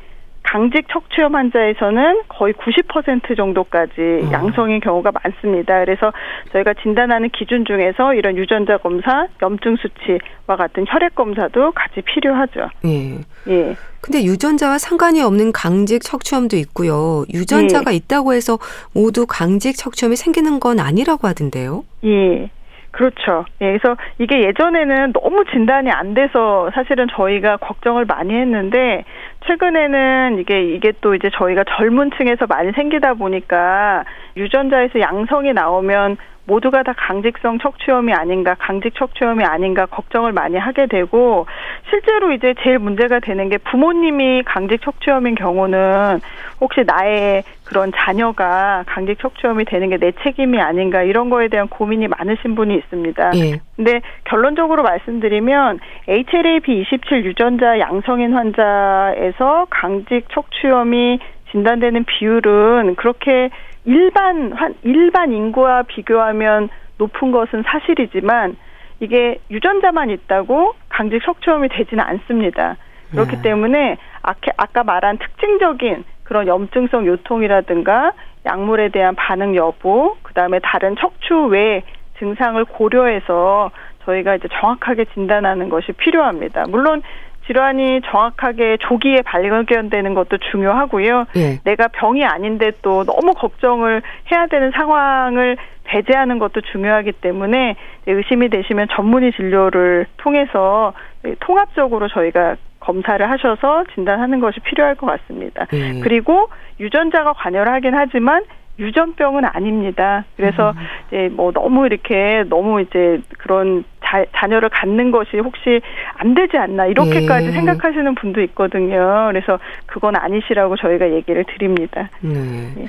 강직 0.43 0.88
척추염 0.91 1.35
환자에서는 1.35 2.23
거의 2.27 2.53
90% 2.53 3.35
정도까지 3.38 3.93
어. 4.27 4.31
양성인 4.31 4.81
경우가 4.81 5.12
많습니다. 5.23 5.79
그래서 5.79 6.12
저희가 6.51 6.73
진단하는 6.83 7.29
기준 7.29 7.65
중에서 7.65 8.13
이런 8.13 8.38
유전자 8.38 8.77
검사, 8.77 9.27
염증 9.41 9.77
수치와 9.77 10.57
같은 10.57 10.85
혈액 10.88 11.15
검사도 11.15 11.71
같이 11.71 12.01
필요하죠. 12.01 12.67
예. 12.85 13.19
예. 13.47 13.75
근데 14.01 14.25
유전자와 14.25 14.79
상관이 14.79 15.21
없는 15.21 15.53
강직 15.53 16.01
척추염도 16.03 16.57
있고요. 16.57 17.23
유전자가 17.33 17.91
네. 17.91 17.95
있다고 17.95 18.33
해서 18.33 18.59
모두 18.93 19.25
강직 19.25 19.77
척추염이 19.77 20.17
생기는 20.17 20.59
건 20.59 20.79
아니라고 20.79 21.27
하던데요. 21.27 21.85
예. 22.03 22.50
그렇죠. 22.93 23.45
예, 23.59 23.75
그래서 23.75 23.97
이게 24.19 24.43
예전에는 24.43 25.13
너무 25.13 25.43
진단이 25.51 25.89
안 25.89 26.13
돼서 26.13 26.69
사실은 26.75 27.07
저희가 27.12 27.57
걱정을 27.57 28.05
많이 28.05 28.35
했는데 28.35 29.03
최근에는 29.47 30.38
이게 30.39 30.75
이게 30.75 30.93
또 31.01 31.15
이제 31.15 31.31
저희가 31.33 31.63
젊은 31.75 32.12
층에서 32.12 32.45
많이 32.45 32.71
생기다 32.71 33.15
보니까 33.15 34.05
유전자에서 34.35 34.99
양성이 34.99 35.53
나오면 35.53 36.17
모두가 36.45 36.83
다 36.83 36.93
강직성 36.97 37.59
척추염이 37.59 38.13
아닌가, 38.13 38.53
강직 38.59 38.93
척추염이 38.95 39.45
아닌가 39.45 39.85
걱정을 39.85 40.33
많이 40.33 40.57
하게 40.57 40.87
되고 40.87 41.45
실제로 41.89 42.33
이제 42.33 42.53
제일 42.61 42.79
문제가 42.79 43.19
되는 43.19 43.47
게 43.47 43.57
부모님이 43.57 44.43
강직 44.43 44.81
척추염인 44.81 45.35
경우는 45.35 46.19
혹시 46.59 46.83
나의 46.85 47.43
그런 47.63 47.93
자녀가 47.95 48.83
강직 48.87 49.19
척추염이 49.19 49.63
되는 49.65 49.89
게 49.89 49.97
내 49.97 50.11
책임이 50.21 50.59
아닌가 50.59 51.01
이런 51.01 51.29
거에 51.29 51.47
대한 51.47 51.69
고민이 51.69 52.09
많으신 52.09 52.55
분이 52.55 52.75
있습니다. 52.75 53.31
예. 53.35 53.61
근데 53.77 54.01
결론적으로 54.25 54.83
말씀드리면 54.83 55.79
HLA-B27 56.09 57.23
유전자 57.23 57.79
양성인 57.79 58.33
환자에서 58.33 59.67
강직 59.69 60.27
척추염이 60.29 61.19
진단되는 61.51 62.03
비율은 62.03 62.95
그렇게 62.95 63.49
일반 63.85 64.53
환 64.53 64.75
일반 64.83 65.33
인구와 65.33 65.83
비교하면 65.83 66.69
높은 66.97 67.31
것은 67.31 67.63
사실이지만 67.63 68.55
이게 68.99 69.39
유전자만 69.51 70.09
있다고 70.09 70.75
강직 70.89 71.21
척추염이 71.23 71.69
되지는 71.69 72.03
않습니다. 72.03 72.77
그렇기 73.11 73.37
네. 73.37 73.41
때문에 73.41 73.97
아까, 74.21 74.51
아까 74.57 74.83
말한 74.83 75.17
특징적인 75.17 76.03
그런 76.23 76.47
염증성 76.47 77.05
요통이라든가 77.05 78.13
약물에 78.45 78.89
대한 78.89 79.15
반응 79.15 79.55
여부, 79.55 80.15
그 80.23 80.33
다음에 80.33 80.59
다른 80.59 80.95
척추 80.95 81.45
외 81.45 81.83
증상을 82.19 82.63
고려해서 82.65 83.71
저희가 84.05 84.35
이제 84.35 84.47
정확하게 84.59 85.05
진단하는 85.13 85.69
것이 85.69 85.91
필요합니다. 85.93 86.65
물론 86.67 87.01
질환이 87.45 88.01
정확하게 88.05 88.77
조기에 88.77 89.21
발견되는 89.23 90.13
것도 90.13 90.38
중요하고요. 90.51 91.25
예. 91.35 91.59
내가 91.63 91.88
병이 91.89 92.23
아닌데 92.23 92.71
또 92.81 93.03
너무 93.03 93.33
걱정을 93.33 94.01
해야 94.31 94.47
되는 94.47 94.71
상황을 94.71 95.57
배제하는 95.83 96.39
것도 96.39 96.61
중요하기 96.61 97.13
때문에 97.13 97.75
의심이 98.07 98.50
되시면 98.50 98.87
전문의 98.96 99.33
진료를 99.33 100.07
통해서 100.18 100.94
통합적으로 101.41 102.07
저희가 102.07 102.55
검사를 102.79 103.29
하셔서 103.29 103.85
진단하는 103.94 104.39
것이 104.39 104.59
필요할 104.61 104.96
것 104.96 105.07
같습니다. 105.07 105.65
예. 105.74 106.00
그리고 106.01 106.50
유전자가 106.79 107.33
관여를 107.33 107.72
하긴 107.74 107.94
하지만 107.96 108.44
유전병은 108.79 109.46
아닙니다. 109.46 110.25
그래서 110.36 110.72
음. 110.72 110.77
이제 111.07 111.29
뭐 111.31 111.51
너무 111.51 111.86
이렇게 111.86 112.44
너무 112.50 112.81
이제 112.81 113.22
그런 113.38 113.83
자, 114.03 114.25
자녀를 114.36 114.70
갖는 114.70 115.12
것이 115.12 115.38
혹시 115.38 115.79
안 116.16 116.33
되지 116.33 116.57
않나 116.57 116.88
이렇게까지 116.88 117.48
예. 117.48 117.51
생각하시는 117.51 118.16
분도 118.16 118.42
있거든요. 118.42 119.29
그래서 119.31 119.59
그건 119.86 120.16
아니시라고 120.16 120.75
저희가 120.77 121.12
얘기를 121.14 121.44
드립니다. 121.46 122.09
네. 122.22 122.74
예. 122.79 122.88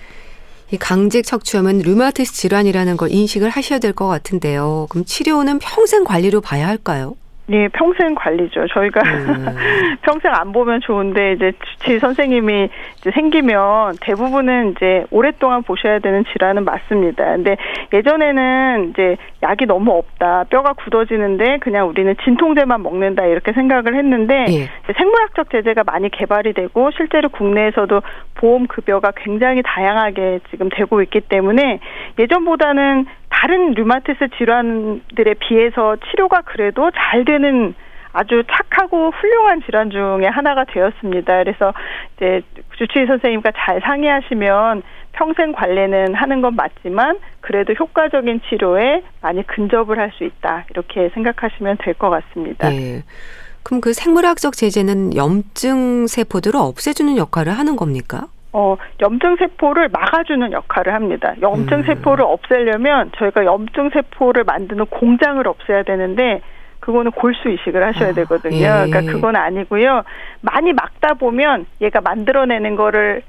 이 0.70 0.79
강직 0.79 1.23
척추염은 1.25 1.81
류마티스 1.81 2.33
질환이라는 2.33 2.97
걸 2.97 3.11
인식을 3.12 3.51
하셔야 3.51 3.79
될 3.79 3.92
것 3.92 4.09
같은데요. 4.09 4.87
그럼 4.90 5.05
치료는 5.05 5.59
평생 5.61 6.05
관리로 6.05 6.40
봐야 6.40 6.66
할까요? 6.66 7.14
예, 7.50 7.68
평생 7.68 8.14
관리죠. 8.14 8.66
저희가 8.68 9.02
음. 9.02 9.46
평생 10.00 10.33
안 10.33 10.52
보면 10.52 10.80
좋은데 10.80 11.33
이제 11.35 11.52
주치 11.62 11.98
선생님이 11.98 12.70
이제 12.96 13.11
생기면 13.11 13.96
대부분은 14.00 14.72
이제 14.72 15.04
오랫동안 15.11 15.62
보셔야 15.62 15.98
되는 15.98 16.24
질환은 16.33 16.64
맞습니다. 16.64 17.24
근데 17.24 17.57
예전에는 17.92 18.90
이제 18.90 19.16
약이 19.42 19.66
너무 19.66 19.92
없다, 19.92 20.44
뼈가 20.48 20.72
굳어지는데 20.72 21.59
그냥 21.59 21.88
우리는 21.88 22.14
진통제만 22.24 22.83
먹는다 22.83 23.26
이렇게 23.26 23.52
생각을 23.52 23.94
했는데 23.94 24.46
예. 24.48 24.92
생물학적 24.96 25.50
제재가 25.50 25.85
많이 25.85 26.09
개발이 26.09 26.54
되고 26.54 26.90
실제로 26.92 27.28
국내에서도 27.28 28.00
보험 28.37 28.66
급여가 28.66 29.12
굉장히 29.16 29.62
다양하게 29.62 30.40
지금 30.50 30.70
되고 30.70 31.02
있기 31.02 31.20
때문에 31.20 31.80
예전보다는 32.18 33.07
다른 33.44 33.72
류마티스 33.74 34.28
질환들에 34.38 35.35
비해서 35.35 35.96
치료가 36.09 36.40
그래도 36.40 36.90
잘 36.92 37.26
되는 37.26 37.74
아주 38.14 38.42
착하고 38.50 39.11
훌륭한 39.11 39.61
질환 39.66 39.90
중에 39.90 40.26
하나가 40.28 40.64
되었습니다. 40.64 41.42
그래서 41.44 41.74
이제 42.16 42.40
주치의 42.78 43.07
선생님과 43.07 43.52
잘 43.54 43.83
상의하시면 43.83 44.83
평생 45.12 45.52
관리는 45.52 46.14
하는 46.14 46.40
건 46.40 46.57
맞지만 46.57 47.18
그래도 47.42 47.74
효과적인 47.74 48.40
치료에 48.48 49.02
많이 49.20 49.46
근접을 49.46 49.98
할 49.98 50.11
수 50.16 50.24
있다. 50.24 50.64
이렇게 50.70 51.11
생각하시면 51.11 51.76
될 51.85 51.92
것 51.92 52.09
같습니다. 52.09 52.72
예. 52.72 53.02
그럼 53.62 53.83
그 53.83 53.92
생물학적 53.92 54.54
제재는 54.54 55.16
염증 55.16 56.07
세포들을 56.07 56.59
없애주는 56.59 57.18
역할을 57.18 57.52
하는 57.52 57.76
겁니까? 57.76 58.28
어, 58.55 58.77
염증 59.03 59.35
세포를 59.37 59.88
막아주는 59.93 60.53
역할을 60.53 60.95
합니다. 60.95 61.35
염증 61.43 61.79
음. 61.79 61.83
세포를 61.83 62.25
없애려면 62.25 63.11
저희가 63.19 63.45
염증 63.45 63.90
세포를 63.90 64.45
만드는 64.45 64.87
공장을 64.87 65.47
없애야 65.47 65.83
되는데 65.83 66.40
그거는 66.79 67.11
골수 67.11 67.49
이식을 67.49 67.85
하셔야 67.85 68.11
아, 68.11 68.12
되거든요. 68.12 68.57
예. 68.57 68.90
그러니까 68.90 69.01
그건 69.01 69.35
아니고요. 69.35 70.05
많이 70.40 70.73
막다 70.73 71.14
보면 71.14 71.67
얘가 71.81 72.01
만들어내는 72.01 72.77
거를 72.77 73.23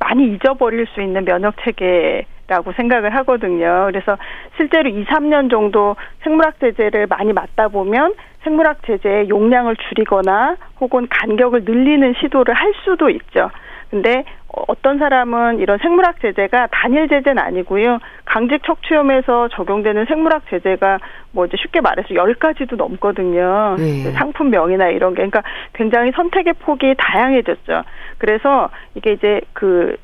많이 0.00 0.34
잊어버릴 0.34 0.86
수 0.88 1.00
있는 1.00 1.24
면역 1.24 1.54
체계 1.62 2.26
라고 2.48 2.72
생각을 2.72 3.14
하거든요. 3.16 3.86
그래서 3.86 4.18
실제로 4.56 4.90
2, 4.90 5.04
3년 5.04 5.50
정도 5.50 5.94
생물학 6.24 6.58
제제를 6.58 7.06
많이 7.06 7.32
맞다 7.32 7.68
보면 7.68 8.14
생물학 8.42 8.82
제제의 8.84 9.28
용량을 9.28 9.76
줄이거나 9.76 10.56
혹은 10.80 11.06
간격을 11.08 11.62
늘리는 11.64 12.12
시도를 12.20 12.54
할 12.54 12.74
수도 12.84 13.08
있죠. 13.08 13.50
근데 13.90 14.24
어, 14.48 14.62
어떤 14.68 14.98
사람은 14.98 15.58
이런 15.58 15.78
생물학 15.78 16.20
제제가 16.20 16.68
단일 16.70 17.08
제제는 17.08 17.42
아니고요. 17.42 17.98
강직 18.24 18.62
척추염에서 18.64 19.48
적용되는 19.48 20.06
생물학 20.06 20.42
제제가 20.50 20.98
뭐 21.32 21.46
이제 21.46 21.56
쉽게 21.58 21.80
말해서 21.80 22.08
10가지도 22.08 22.76
넘거든요. 22.76 23.76
네. 23.78 24.12
상품명이나 24.12 24.88
이런 24.88 25.12
게 25.14 25.16
그러니까 25.16 25.42
굉장히 25.72 26.12
선택의 26.12 26.54
폭이 26.60 26.94
다양해졌죠. 26.96 27.82
그래서 28.18 28.70
이게 28.94 29.12
이제 29.12 29.40
그 29.52 29.96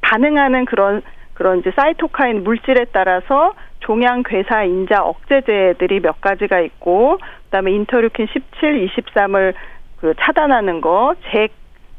반응하는 0.00 0.64
그런 0.64 1.02
그런 1.34 1.60
이제 1.60 1.70
사이토카인 1.76 2.42
물질에 2.42 2.86
따라서 2.92 3.52
종양 3.80 4.22
괴사 4.24 4.64
인자 4.64 5.02
억제제들이 5.02 6.00
몇 6.00 6.20
가지가 6.20 6.60
있고 6.60 7.18
그다음에 7.44 7.70
인터류킨 7.72 8.26
17, 8.26 8.88
23을 8.88 9.54
그 10.00 10.14
차단하는 10.20 10.80
거, 10.80 11.14
잭 11.32 11.52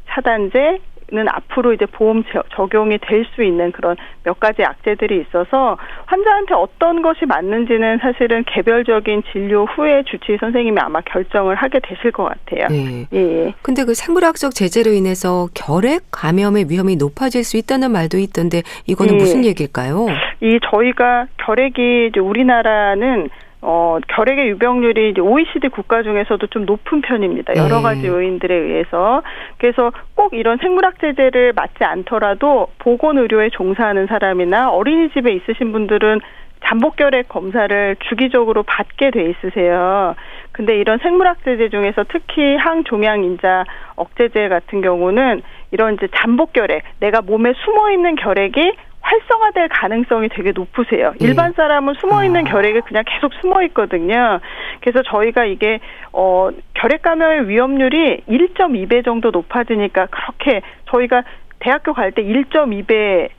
차단제 0.09 0.79
는 1.11 1.27
앞으로 1.27 1.73
이제 1.73 1.85
보험 1.87 2.23
저- 2.31 2.43
적용이 2.55 2.99
될 2.99 3.25
수 3.35 3.43
있는 3.43 3.71
그런 3.71 3.95
몇 4.23 4.39
가지 4.39 4.61
약제들이 4.61 5.21
있어서 5.27 5.77
환자한테 6.05 6.53
어떤 6.53 7.01
것이 7.01 7.25
맞는지는 7.25 7.97
사실은 7.99 8.43
개별적인 8.45 9.23
진료 9.31 9.65
후에 9.65 10.03
주치의 10.03 10.37
선생님이 10.39 10.77
아마 10.79 11.01
결정을 11.01 11.55
하게 11.55 11.79
되실 11.79 12.11
것 12.11 12.25
같아요. 12.25 12.67
예. 12.71 13.07
예, 13.13 13.45
예. 13.47 13.53
근데 13.63 13.83
그 13.85 13.93
생물학적 13.95 14.53
제재로 14.53 14.91
인해서 14.91 15.47
결핵 15.55 16.03
감염의 16.11 16.65
위험이 16.69 16.95
높아질 16.95 17.43
수 17.43 17.57
있다는 17.57 17.91
말도 17.91 18.17
있던데 18.19 18.61
이거는 18.85 19.15
예. 19.15 19.17
무슨 19.17 19.43
얘기일까요? 19.45 20.07
이 20.41 20.59
저희가 20.71 21.25
결핵이 21.37 22.07
이제 22.09 22.19
우리나라는 22.19 23.29
어, 23.61 23.97
결핵의 24.07 24.47
유병률이 24.49 25.09
이제 25.09 25.21
OECD 25.21 25.67
국가 25.69 26.01
중에서도 26.01 26.45
좀 26.47 26.65
높은 26.65 27.01
편입니다. 27.01 27.55
여러 27.57 27.77
네. 27.77 27.83
가지 27.83 28.07
요인들에 28.07 28.55
의해서. 28.55 29.21
그래서 29.57 29.91
꼭 30.15 30.33
이런 30.33 30.57
생물학 30.57 30.99
제제를 30.99 31.53
맞지 31.53 31.83
않더라도 31.83 32.67
보건 32.79 33.17
의료에 33.17 33.49
종사하는 33.49 34.07
사람이나 34.07 34.69
어린이집에 34.69 35.33
있으신 35.33 35.71
분들은 35.73 36.21
잠복결핵 36.65 37.29
검사를 37.29 37.95
주기적으로 38.07 38.63
받게 38.63 39.11
돼 39.11 39.29
있으세요. 39.29 40.15
근데 40.59 40.75
이런 40.75 40.99
생물학 40.99 41.41
제제 41.45 41.69
중에서 41.69 42.03
특히 42.09 42.57
항종양 42.57 43.23
인자 43.23 43.63
억제제 43.95 44.49
같은 44.49 44.81
경우는 44.81 45.41
이런 45.71 45.93
이제 45.93 46.09
잠복 46.17 46.51
결핵, 46.51 46.83
내가 46.99 47.21
몸에 47.21 47.53
숨어 47.63 47.91
있는 47.91 48.17
결핵이 48.17 48.73
활성화될 48.99 49.69
가능성이 49.69 50.27
되게 50.27 50.51
높으세요. 50.51 51.13
예. 51.21 51.25
일반 51.25 51.53
사람은 51.53 51.93
숨어 52.01 52.25
있는 52.25 52.45
아. 52.45 52.51
결핵이 52.51 52.81
그냥 52.81 53.05
계속 53.07 53.33
숨어 53.35 53.63
있거든요. 53.67 54.41
그래서 54.81 55.01
저희가 55.03 55.45
이게 55.45 55.79
어 56.11 56.49
결핵 56.73 57.03
감염의 57.03 57.47
위험률이 57.47 58.23
1.2배 58.27 59.05
정도 59.05 59.31
높아지니까 59.31 60.07
그렇게 60.07 60.61
저희가 60.89 61.23
대학교 61.59 61.93
갈 61.93 62.11
때 62.11 62.21
1.2배 62.21 63.29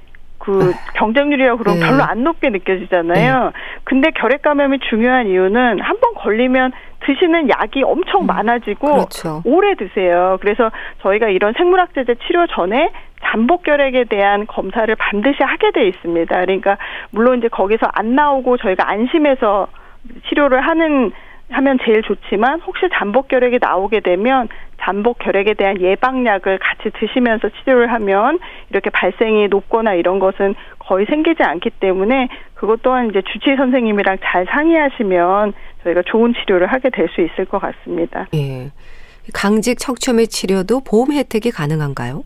그 0.40 0.72
경쟁률이라고 0.94 1.58
그러면 1.58 1.80
네. 1.80 1.86
별로 1.86 2.02
안 2.02 2.24
높게 2.24 2.48
느껴지잖아요. 2.48 3.52
근데 3.84 4.10
결핵 4.10 4.42
감염이 4.42 4.78
중요한 4.88 5.26
이유는 5.28 5.80
한 5.80 6.00
번 6.00 6.14
걸리면 6.14 6.72
드시는 7.00 7.50
약이 7.50 7.82
엄청 7.82 8.24
많아지고 8.26 8.90
그렇죠. 8.92 9.42
오래 9.44 9.74
드세요. 9.74 10.38
그래서 10.40 10.70
저희가 11.02 11.28
이런 11.28 11.52
생물학 11.52 11.92
제제 11.94 12.14
치료 12.26 12.46
전에 12.46 12.90
잠복 13.22 13.64
결핵에 13.64 14.04
대한 14.04 14.46
검사를 14.46 14.92
반드시 14.96 15.42
하게 15.42 15.72
돼 15.72 15.86
있습니다. 15.88 16.40
그러니까 16.40 16.78
물론 17.10 17.38
이제 17.38 17.48
거기서 17.48 17.86
안 17.92 18.14
나오고 18.14 18.56
저희가 18.56 18.88
안심해서 18.88 19.66
치료를 20.28 20.62
하는 20.62 21.12
하면 21.50 21.78
제일 21.84 22.02
좋지만 22.02 22.60
혹시 22.60 22.88
잠복 22.94 23.28
결핵이 23.28 23.58
나오게 23.60 24.00
되면 24.00 24.48
잠복 24.80 25.18
결핵에 25.18 25.54
대한 25.54 25.80
예방약을 25.80 26.58
같이 26.58 26.90
드시면서 26.98 27.50
치료를 27.50 27.92
하면 27.92 28.38
이렇게 28.70 28.88
발생이 28.90 29.48
높거나 29.48 29.94
이런 29.94 30.18
것은 30.18 30.54
거의 30.78 31.06
생기지 31.06 31.42
않기 31.42 31.70
때문에 31.80 32.28
그것 32.54 32.82
또한 32.82 33.10
이제 33.10 33.22
주치의 33.22 33.56
선생님이랑 33.56 34.18
잘 34.22 34.46
상의하시면 34.46 35.52
저희가 35.82 36.02
좋은 36.06 36.34
치료를 36.34 36.66
하게 36.66 36.90
될 36.90 37.08
수 37.10 37.20
있을 37.20 37.44
것 37.44 37.58
같습니다. 37.58 38.26
예. 38.34 38.70
강직 39.34 39.78
척추염의 39.78 40.28
치료도 40.28 40.80
보험 40.80 41.12
혜택이 41.12 41.50
가능한가요? 41.50 42.22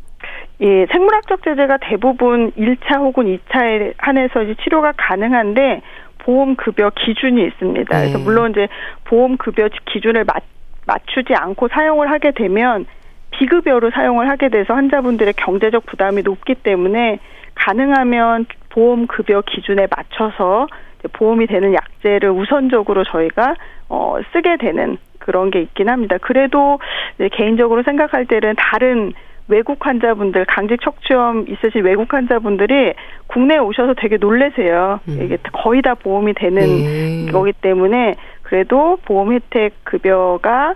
예, 0.60 0.86
생물학적 0.86 1.42
제제가 1.42 1.78
대부분 1.78 2.52
1차 2.52 2.98
혹은 2.98 3.24
2차에 3.26 3.94
한해서 3.98 4.42
이제 4.42 4.54
치료가 4.62 4.92
가능한데 4.96 5.82
보험 6.24 6.56
급여 6.56 6.90
기준이 6.90 7.44
있습니다. 7.44 7.98
그래서 7.98 8.18
네. 8.18 8.24
물론 8.24 8.50
이제 8.52 8.68
보험 9.04 9.36
급여 9.36 9.68
기준을 9.68 10.24
맞, 10.24 10.42
맞추지 10.86 11.34
않고 11.34 11.68
사용을 11.68 12.10
하게 12.10 12.32
되면 12.32 12.86
비급여로 13.30 13.90
사용을 13.90 14.28
하게 14.28 14.48
돼서 14.48 14.74
환자분들의 14.74 15.34
경제적 15.34 15.86
부담이 15.86 16.22
높기 16.22 16.54
때문에 16.54 17.18
가능하면 17.54 18.46
보험 18.70 19.06
급여 19.06 19.42
기준에 19.42 19.86
맞춰서 19.94 20.66
보험이 21.12 21.46
되는 21.46 21.74
약제를 21.74 22.30
우선적으로 22.30 23.04
저희가 23.04 23.54
어 23.88 24.16
쓰게 24.32 24.56
되는 24.56 24.96
그런 25.18 25.50
게 25.50 25.60
있긴 25.60 25.88
합니다. 25.88 26.16
그래도 26.20 26.78
이제 27.16 27.28
개인적으로 27.28 27.82
생각할 27.82 28.26
때는 28.26 28.54
다른 28.56 29.12
외국 29.48 29.84
환자분들 29.84 30.46
강직 30.46 30.80
척추염 30.80 31.46
있으신 31.48 31.84
외국 31.84 32.12
환자분들이 32.12 32.94
국내에 33.26 33.58
오셔서 33.58 33.94
되게 33.94 34.16
놀래세요. 34.16 35.00
음. 35.08 35.20
이게 35.22 35.36
거의 35.52 35.82
다 35.82 35.94
보험이 35.94 36.32
되는 36.34 36.60
네. 36.62 37.26
거기 37.30 37.52
때문에 37.52 38.14
그래도 38.42 38.98
보험 39.04 39.32
혜택 39.32 39.72
급여가 39.84 40.74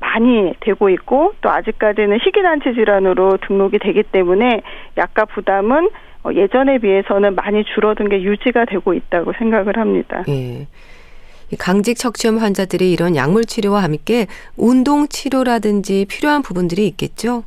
많이 0.00 0.54
되고 0.60 0.88
있고 0.90 1.32
또 1.40 1.50
아직까지는 1.50 2.18
희귀난치 2.20 2.74
질환으로 2.74 3.38
등록이 3.46 3.78
되기 3.78 4.02
때문에 4.02 4.62
약가 4.96 5.26
부담은 5.26 5.90
어, 6.24 6.30
예전에 6.32 6.78
비해서는 6.78 7.34
많이 7.34 7.64
줄어든 7.64 8.08
게 8.08 8.22
유지가 8.22 8.64
되고 8.64 8.94
있다고 8.94 9.32
생각을 9.38 9.76
합니다. 9.76 10.22
예. 10.28 10.66
이 11.50 11.56
강직 11.56 11.98
척추염 11.98 12.38
환자들이 12.38 12.92
이런 12.92 13.16
약물 13.16 13.44
치료와 13.44 13.82
함께 13.82 14.26
운동 14.56 15.06
치료라든지 15.08 16.06
필요한 16.08 16.42
부분들이 16.42 16.86
있겠죠? 16.86 17.44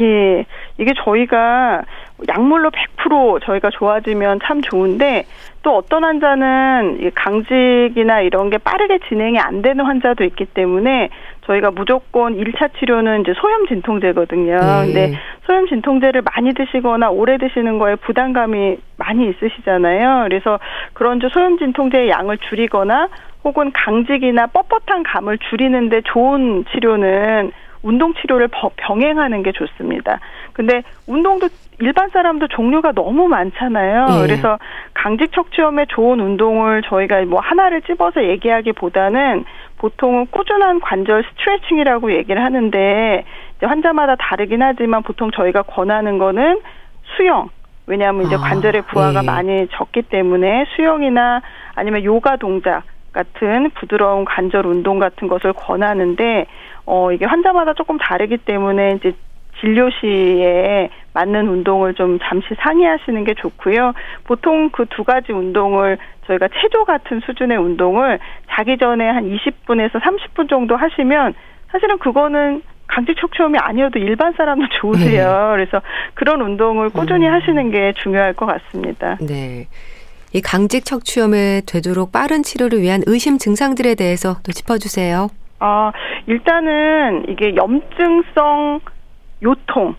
예, 0.00 0.44
이게 0.78 0.92
저희가 1.04 1.82
약물로 2.28 2.70
100% 2.70 3.42
저희가 3.42 3.70
좋아지면 3.70 4.40
참 4.44 4.62
좋은데 4.62 5.24
또 5.62 5.76
어떤 5.76 6.04
환자는 6.04 6.98
이 7.02 7.10
강직이나 7.10 8.20
이런 8.20 8.50
게 8.50 8.58
빠르게 8.58 8.98
진행이 9.08 9.38
안 9.38 9.62
되는 9.62 9.84
환자도 9.84 10.24
있기 10.24 10.46
때문에 10.46 11.08
저희가 11.46 11.70
무조건 11.70 12.36
1차 12.36 12.70
치료는 12.78 13.22
이제 13.22 13.32
소염 13.36 13.66
진통제거든요. 13.66 14.56
네. 14.56 14.86
근데 14.86 15.18
소염 15.46 15.66
진통제를 15.66 16.22
많이 16.22 16.54
드시거나 16.54 17.10
오래 17.10 17.36
드시는 17.38 17.78
거에 17.78 17.96
부담감이 17.96 18.76
많이 18.96 19.28
있으시잖아요. 19.28 20.24
그래서 20.28 20.58
그런 20.92 21.20
저 21.20 21.28
소염 21.28 21.58
진통제의 21.58 22.10
양을 22.10 22.38
줄이거나 22.38 23.08
혹은 23.42 23.72
강직이나 23.72 24.46
뻣뻣한 24.46 25.02
감을 25.06 25.38
줄이는데 25.38 26.02
좋은 26.02 26.64
치료는 26.72 27.52
운동 27.84 28.14
치료를 28.14 28.48
버- 28.48 28.70
병행하는 28.76 29.42
게 29.42 29.52
좋습니다. 29.52 30.18
근데 30.54 30.82
운동도 31.06 31.48
일반 31.80 32.08
사람도 32.08 32.48
종류가 32.48 32.92
너무 32.92 33.28
많잖아요. 33.28 34.06
예. 34.22 34.26
그래서 34.26 34.58
강직 34.94 35.32
척추염에 35.32 35.86
좋은 35.90 36.18
운동을 36.18 36.82
저희가 36.82 37.22
뭐 37.26 37.40
하나를 37.40 37.82
집어서 37.82 38.24
얘기하기보다는 38.24 39.44
보통은 39.78 40.26
꾸준한 40.30 40.80
관절 40.80 41.24
스트레칭이라고 41.30 42.12
얘기를 42.14 42.42
하는데 42.42 43.24
이제 43.58 43.66
환자마다 43.66 44.16
다르긴 44.16 44.62
하지만 44.62 45.02
보통 45.02 45.30
저희가 45.30 45.62
권하는 45.62 46.18
거는 46.18 46.60
수영. 47.16 47.50
왜냐하면 47.86 48.24
이제 48.26 48.36
아, 48.36 48.38
관절의 48.38 48.82
부하가 48.86 49.20
예. 49.22 49.26
많이 49.26 49.68
적기 49.72 50.00
때문에 50.00 50.64
수영이나 50.74 51.42
아니면 51.74 52.02
요가 52.04 52.36
동작 52.36 52.82
같은 53.12 53.70
부드러운 53.74 54.24
관절 54.24 54.64
운동 54.66 54.98
같은 54.98 55.28
것을 55.28 55.52
권하는데 55.52 56.46
어 56.86 57.12
이게 57.12 57.24
환자마다 57.24 57.74
조금 57.74 57.98
다르기 57.98 58.38
때문에 58.38 58.96
이제 58.96 59.14
진료 59.60 59.88
시에 59.90 60.90
맞는 61.14 61.48
운동을 61.48 61.94
좀 61.94 62.18
잠시 62.22 62.48
상의하시는 62.58 63.24
게 63.24 63.34
좋고요. 63.34 63.92
보통 64.24 64.70
그 64.70 64.84
두 64.86 65.04
가지 65.04 65.32
운동을 65.32 65.96
저희가 66.26 66.48
체조 66.60 66.84
같은 66.84 67.20
수준의 67.24 67.56
운동을 67.58 68.18
자기 68.50 68.76
전에 68.78 69.08
한 69.08 69.24
20분에서 69.24 70.00
30분 70.00 70.48
정도 70.48 70.76
하시면 70.76 71.34
사실은 71.70 71.98
그거는 71.98 72.62
강직 72.86 73.16
척추염이 73.18 73.56
아니어도 73.58 73.98
일반 73.98 74.32
사람도 74.34 74.66
좋으세요. 74.80 75.52
그래서 75.54 75.80
그런 76.14 76.40
운동을 76.42 76.90
꾸준히 76.90 77.26
음. 77.26 77.32
하시는 77.32 77.70
게 77.70 77.92
중요할 78.02 78.34
것 78.34 78.46
같습니다. 78.46 79.16
네. 79.20 79.68
이 80.32 80.40
강직 80.40 80.84
척추염에 80.84 81.62
되도록 81.66 82.10
빠른 82.12 82.42
치료를 82.42 82.80
위한 82.82 83.02
의심 83.06 83.38
증상들에 83.38 83.94
대해서 83.94 84.36
또 84.44 84.52
짚어주세요. 84.52 85.28
아, 85.66 85.92
일단은 86.26 87.24
이게 87.30 87.56
염증성 87.56 88.80
요통 89.42 89.94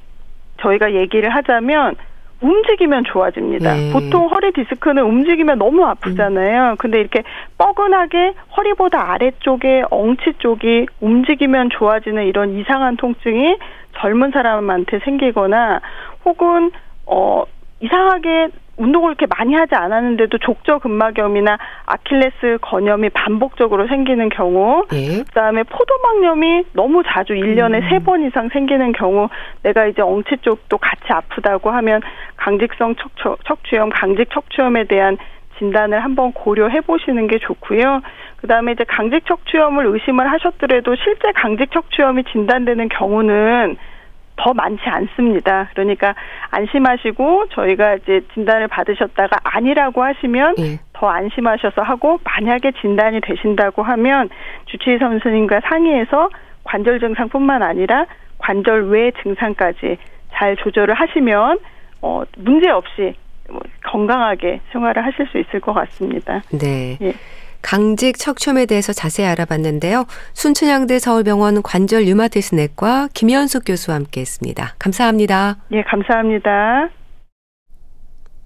저희가 0.62 0.94
얘기를 0.94 1.28
하자면 1.34 1.96
움직이면 2.40 3.06
좋아집니다. 3.06 3.74
네. 3.74 3.92
보통 3.92 4.28
허리 4.28 4.52
디스크는 4.52 5.02
움직이면 5.02 5.58
너무 5.58 5.84
아프잖아요. 5.86 6.76
근데 6.78 7.00
이렇게 7.00 7.24
뻐근하게 7.58 8.36
허리보다 8.56 9.12
아래쪽에 9.14 9.86
엉치 9.90 10.34
쪽이 10.38 10.86
움직이면 11.02 11.72
좋아지는 11.72 12.26
이런 12.26 12.60
이상한 12.60 12.96
통증이 12.96 13.58
젊은 13.98 14.30
사람한테 14.30 15.00
생기거나 15.00 15.82
혹은 16.26 16.70
어 17.08 17.46
이상하게 17.80 18.50
운동을 18.78 19.10
이렇게 19.12 19.26
많이 19.38 19.54
하지 19.54 19.76
않았는데도 19.76 20.38
족저근막염이나 20.40 21.58
아킬레스 21.86 22.58
건염이 22.62 23.10
반복적으로 23.10 23.88
생기는 23.88 24.30
경우 24.30 24.86
예. 24.94 25.24
그다음에 25.24 25.64
포도막염이 25.64 26.66
너무 26.74 27.04
자주 27.06 27.34
1년에 27.34 27.84
음. 27.84 27.90
세번 27.90 28.26
이상 28.26 28.50
생기는 28.50 28.92
경우 28.92 29.30
내가 29.64 29.86
이제 29.86 30.02
엉치 30.02 30.38
쪽도 30.42 30.78
같이 30.78 31.04
아프다고 31.10 31.72
하면 31.72 32.02
강직성 32.36 32.96
척추, 32.96 33.36
척추염, 33.46 33.90
강직 33.90 34.30
척추염에 34.32 34.86
대한 34.86 35.18
진단을 35.58 36.04
한번 36.04 36.34
고려해 36.34 36.82
보시는 36.82 37.28
게 37.28 37.40
좋고요. 37.40 38.02
그다음에 38.38 38.74
이제 38.74 38.84
강직 38.84 39.26
척추염을 39.26 39.86
의심을 39.86 40.30
하셨더라도 40.32 40.96
실제 40.98 41.32
강직 41.32 41.72
척추염이 41.72 42.26
진단되는 42.26 42.90
경우는 42.90 43.78
더 44.38 44.54
많지 44.54 44.84
않습니다. 44.84 45.70
그러니까 45.74 46.14
안심하시고 46.52 47.48
저희가 47.50 47.96
이제 47.96 48.22
진단을 48.34 48.68
받으셨다가 48.68 49.38
아니라고 49.44 50.04
하시면 50.04 50.56
예. 50.60 50.80
더 50.94 51.08
안심하셔서 51.08 51.82
하고 51.82 52.20
만약에 52.24 52.74
진단이 52.82 53.22
되신다고 53.22 53.84
하면 53.84 54.30
주치의 54.66 55.00
선생님과 55.00 55.62
상의해서 55.70 56.30
관절 56.64 57.00
증상뿐만 57.00 57.64
아니라 57.64 58.06
관절 58.40 58.90
외 58.90 59.12
증상까지 59.24 59.98
잘 60.34 60.58
조절을 60.58 60.94
하시면 60.94 61.60
어 62.02 62.24
문제 62.38 62.70
없이 62.70 63.16
뭐 63.50 63.62
건강하게 63.84 64.62
생활을 64.72 65.06
하실 65.06 65.28
수 65.28 65.38
있을 65.38 65.60
것 65.60 65.74
같습니다. 65.74 66.42
네. 66.52 66.98
예. 67.02 67.14
강직 67.66 68.20
척추염에 68.20 68.68
대해서 68.68 68.94
자세히 68.94 69.26
알아봤는데요. 69.26 70.06
순천향대 70.34 71.00
서울병원 71.00 71.64
관절 71.64 72.04
류마티스 72.04 72.54
내과 72.54 73.10
김현숙 73.16 73.64
교수와 73.66 73.96
함께했습니다. 73.96 74.76
감사합니다. 74.78 75.58
네, 75.70 75.84
감사합니다. 75.88 76.90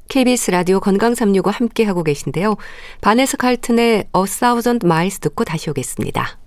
KBS 0.08 0.52
라디오 0.52 0.80
건강 0.80 1.16
365 1.16 1.50
함께 1.52 1.84
하고 1.84 2.04
계신데요. 2.04 2.56
바네스 3.02 3.36
칼튼의 3.36 4.06
A 4.16 4.24
Thousand 4.40 4.86
Miles 4.86 5.20
듣고 5.20 5.44
다시 5.44 5.70
오겠습니다. 5.70 6.40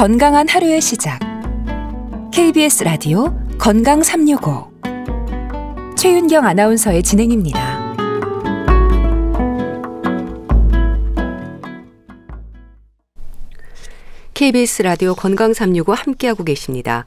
건강한 0.00 0.48
하루의 0.48 0.80
시작. 0.80 1.20
KBS 2.32 2.84
라디오 2.84 3.38
건강 3.58 4.02
365. 4.02 4.72
최윤경 5.94 6.46
아나운서의 6.46 7.02
진행입니다. 7.02 7.94
KBS 14.32 14.80
라디오 14.80 15.14
건강 15.14 15.52
365 15.52 15.92
함께하고 15.92 16.44
계십니다. 16.44 17.04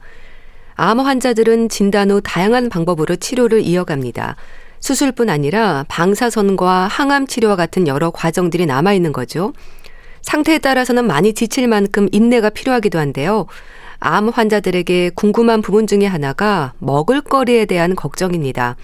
암 0.76 1.00
환자들은 1.00 1.70
진단 1.70 2.12
후 2.12 2.20
다양한 2.22 2.68
방법으로 2.68 3.16
치료를 3.16 3.62
이어갑니다. 3.62 4.36
수술뿐 4.78 5.30
아니라 5.30 5.84
방사선과 5.88 6.86
항암 6.86 7.26
치료와 7.26 7.56
같은 7.56 7.88
여러 7.88 8.12
과정들이 8.12 8.66
남아 8.66 8.92
있는 8.92 9.10
거죠. 9.10 9.52
상태에 10.24 10.58
따라서는 10.58 11.06
많이 11.06 11.34
지칠 11.34 11.68
만큼 11.68 12.08
인내가 12.10 12.48
필요하기도 12.50 12.98
한데요. 12.98 13.46
암 14.00 14.28
환자들에게 14.30 15.10
궁금한 15.14 15.62
부분 15.62 15.86
중에 15.86 16.06
하나가 16.06 16.72
먹을거리에 16.78 17.66
대한 17.66 17.94
걱정입니다. 17.94 18.76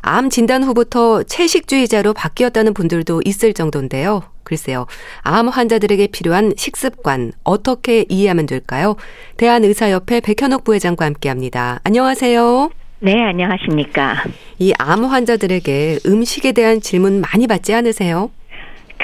암 0.00 0.28
진단 0.28 0.64
후부터 0.64 1.22
채식주의자로 1.22 2.12
바뀌었다는 2.12 2.74
분들도 2.74 3.22
있을 3.24 3.54
정도인데요. 3.54 4.24
글쎄요. 4.42 4.86
암 5.22 5.48
환자들에게 5.48 6.08
필요한 6.08 6.52
식습관 6.56 7.32
어떻게 7.44 8.04
이해하면 8.08 8.46
될까요? 8.46 8.96
대한의사협회 9.36 10.20
백현옥 10.20 10.64
부회장과 10.64 11.04
함께 11.04 11.28
합니다. 11.28 11.78
안녕하세요. 11.84 12.70
네, 12.98 13.14
안녕하십니까. 13.22 14.24
이 14.58 14.72
암 14.78 15.04
환자들에게 15.04 16.00
음식에 16.06 16.50
대한 16.52 16.80
질문 16.80 17.20
많이 17.20 17.46
받지 17.46 17.72
않으세요? 17.72 18.30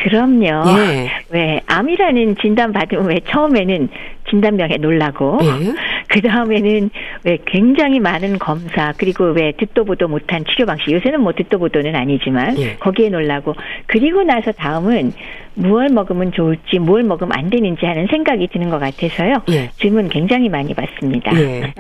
그럼요. 0.03 0.79
예. 0.79 1.11
왜 1.31 1.61
암이라는 1.67 2.37
진단 2.41 2.73
받으면 2.73 3.07
왜 3.07 3.21
처음에는 3.29 3.89
진단명에 4.31 4.77
놀라고 4.77 5.39
예. 5.43 5.75
그 6.09 6.21
다음에는 6.23 6.91
왜 7.25 7.39
굉장히 7.47 7.99
많은 7.99 8.39
검사 8.39 8.93
그리고 8.97 9.25
왜 9.25 9.53
듣도 9.53 9.85
보도 9.85 10.09
못한 10.09 10.45
치료 10.45 10.67
방식 10.67 10.93
요새는 10.93 11.21
뭐 11.21 11.33
듣도 11.33 11.59
보도는 11.59 11.97
아니지만 11.97 12.59
예. 12.59 12.77
거기에 12.77 13.09
놀라고 13.09 13.55
그리고 13.87 14.23
나서 14.23 14.53
다음은 14.53 15.13
무얼 15.55 15.89
먹으면 15.89 16.31
좋을지 16.33 16.79
무얼 16.79 17.03
먹으면 17.03 17.33
안 17.37 17.51
되는지 17.51 17.85
하는 17.85 18.07
생각이 18.09 18.49
드는 18.53 18.71
것 18.71 18.79
같아서요. 18.79 19.43
예. 19.51 19.71
질문 19.81 20.09
굉장히 20.09 20.49
많이 20.49 20.73
받습니다. 20.73 21.37
예. 21.41 21.75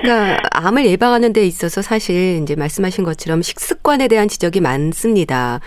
그러니까 0.00 0.38
암을 0.52 0.84
예방하는 0.86 1.32
데 1.32 1.46
있어서 1.46 1.80
사실 1.80 2.40
이제 2.42 2.54
말씀하신 2.54 3.04
것처럼 3.04 3.40
식습관에 3.40 4.08
대한 4.08 4.28
지적이 4.28 4.60
많습니다. 4.60 5.60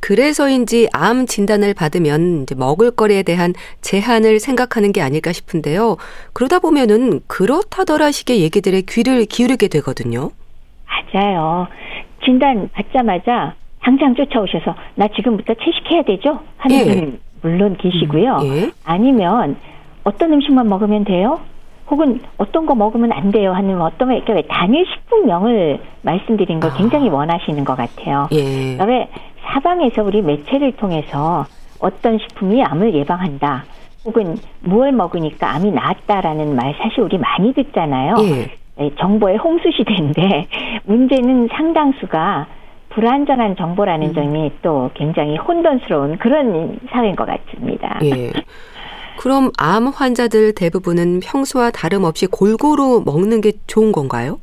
그래서인지 0.00 0.88
암 0.92 1.26
진단을 1.26 1.74
받으면 1.74 2.42
이제 2.42 2.54
먹을거리에 2.54 3.22
대한 3.22 3.52
제한을 3.80 4.40
생각하는 4.40 4.92
게 4.92 5.02
아닐까 5.02 5.32
싶은데요. 5.32 5.96
그러다 6.32 6.58
보면은 6.58 7.20
그렇다더라 7.26 8.10
식의 8.10 8.40
얘기들에 8.40 8.82
귀를 8.82 9.24
기울이게 9.26 9.68
되거든요. 9.68 10.30
맞아요. 11.12 11.66
진단 12.24 12.68
받자마자 12.72 13.54
당장 13.82 14.14
쫓아오셔서 14.14 14.74
나 14.94 15.08
지금부터 15.08 15.54
채식해야 15.54 16.02
되죠? 16.02 16.40
하는 16.58 16.76
예. 16.76 16.84
분 16.84 17.20
물론 17.42 17.76
계시고요. 17.76 18.38
예. 18.44 18.70
아니면 18.84 19.56
어떤 20.04 20.32
음식만 20.32 20.68
먹으면 20.68 21.04
돼요? 21.04 21.40
혹은 21.90 22.20
어떤 22.38 22.66
거 22.66 22.74
먹으면 22.74 23.10
안 23.12 23.32
돼요 23.32 23.52
하는 23.52 23.80
어떤 23.80 24.10
왜 24.10 24.22
단일 24.48 24.86
식품명을 24.86 25.80
말씀드린 26.02 26.60
걸 26.60 26.70
아. 26.70 26.74
굉장히 26.74 27.08
원하시는 27.08 27.64
것 27.64 27.76
같아요. 27.76 28.28
예. 28.32 28.76
그러니까 28.76 28.84
왜 28.84 29.08
사방에서 29.52 30.02
우리 30.02 30.22
매체를 30.22 30.72
통해서 30.76 31.46
어떤 31.80 32.18
식품이 32.18 32.62
암을 32.62 32.94
예방한다. 32.94 33.64
혹은 34.04 34.36
무얼 34.60 34.92
먹으니까 34.92 35.54
암이 35.54 35.72
나았다라는 35.72 36.54
말 36.54 36.74
사실 36.80 37.00
우리 37.00 37.18
많이 37.18 37.52
듣잖아요. 37.52 38.14
예. 38.20 38.50
네, 38.76 38.90
정보의 38.98 39.36
홍수 39.36 39.70
시대인데 39.76 40.46
문제는 40.84 41.48
상당수가 41.52 42.46
불안전한 42.90 43.56
정보라는 43.56 44.08
음. 44.08 44.14
점이 44.14 44.52
또 44.62 44.90
굉장히 44.94 45.36
혼돈스러운 45.36 46.18
그런 46.18 46.78
사회인 46.90 47.14
것 47.14 47.26
같습니다. 47.26 47.98
예. 48.04 48.32
그럼 49.18 49.50
암 49.58 49.88
환자들 49.88 50.54
대부분은 50.54 51.20
평소와 51.20 51.70
다름없이 51.70 52.26
골고루 52.26 53.02
먹는 53.04 53.42
게 53.42 53.52
좋은 53.66 53.92
건가요? 53.92 54.40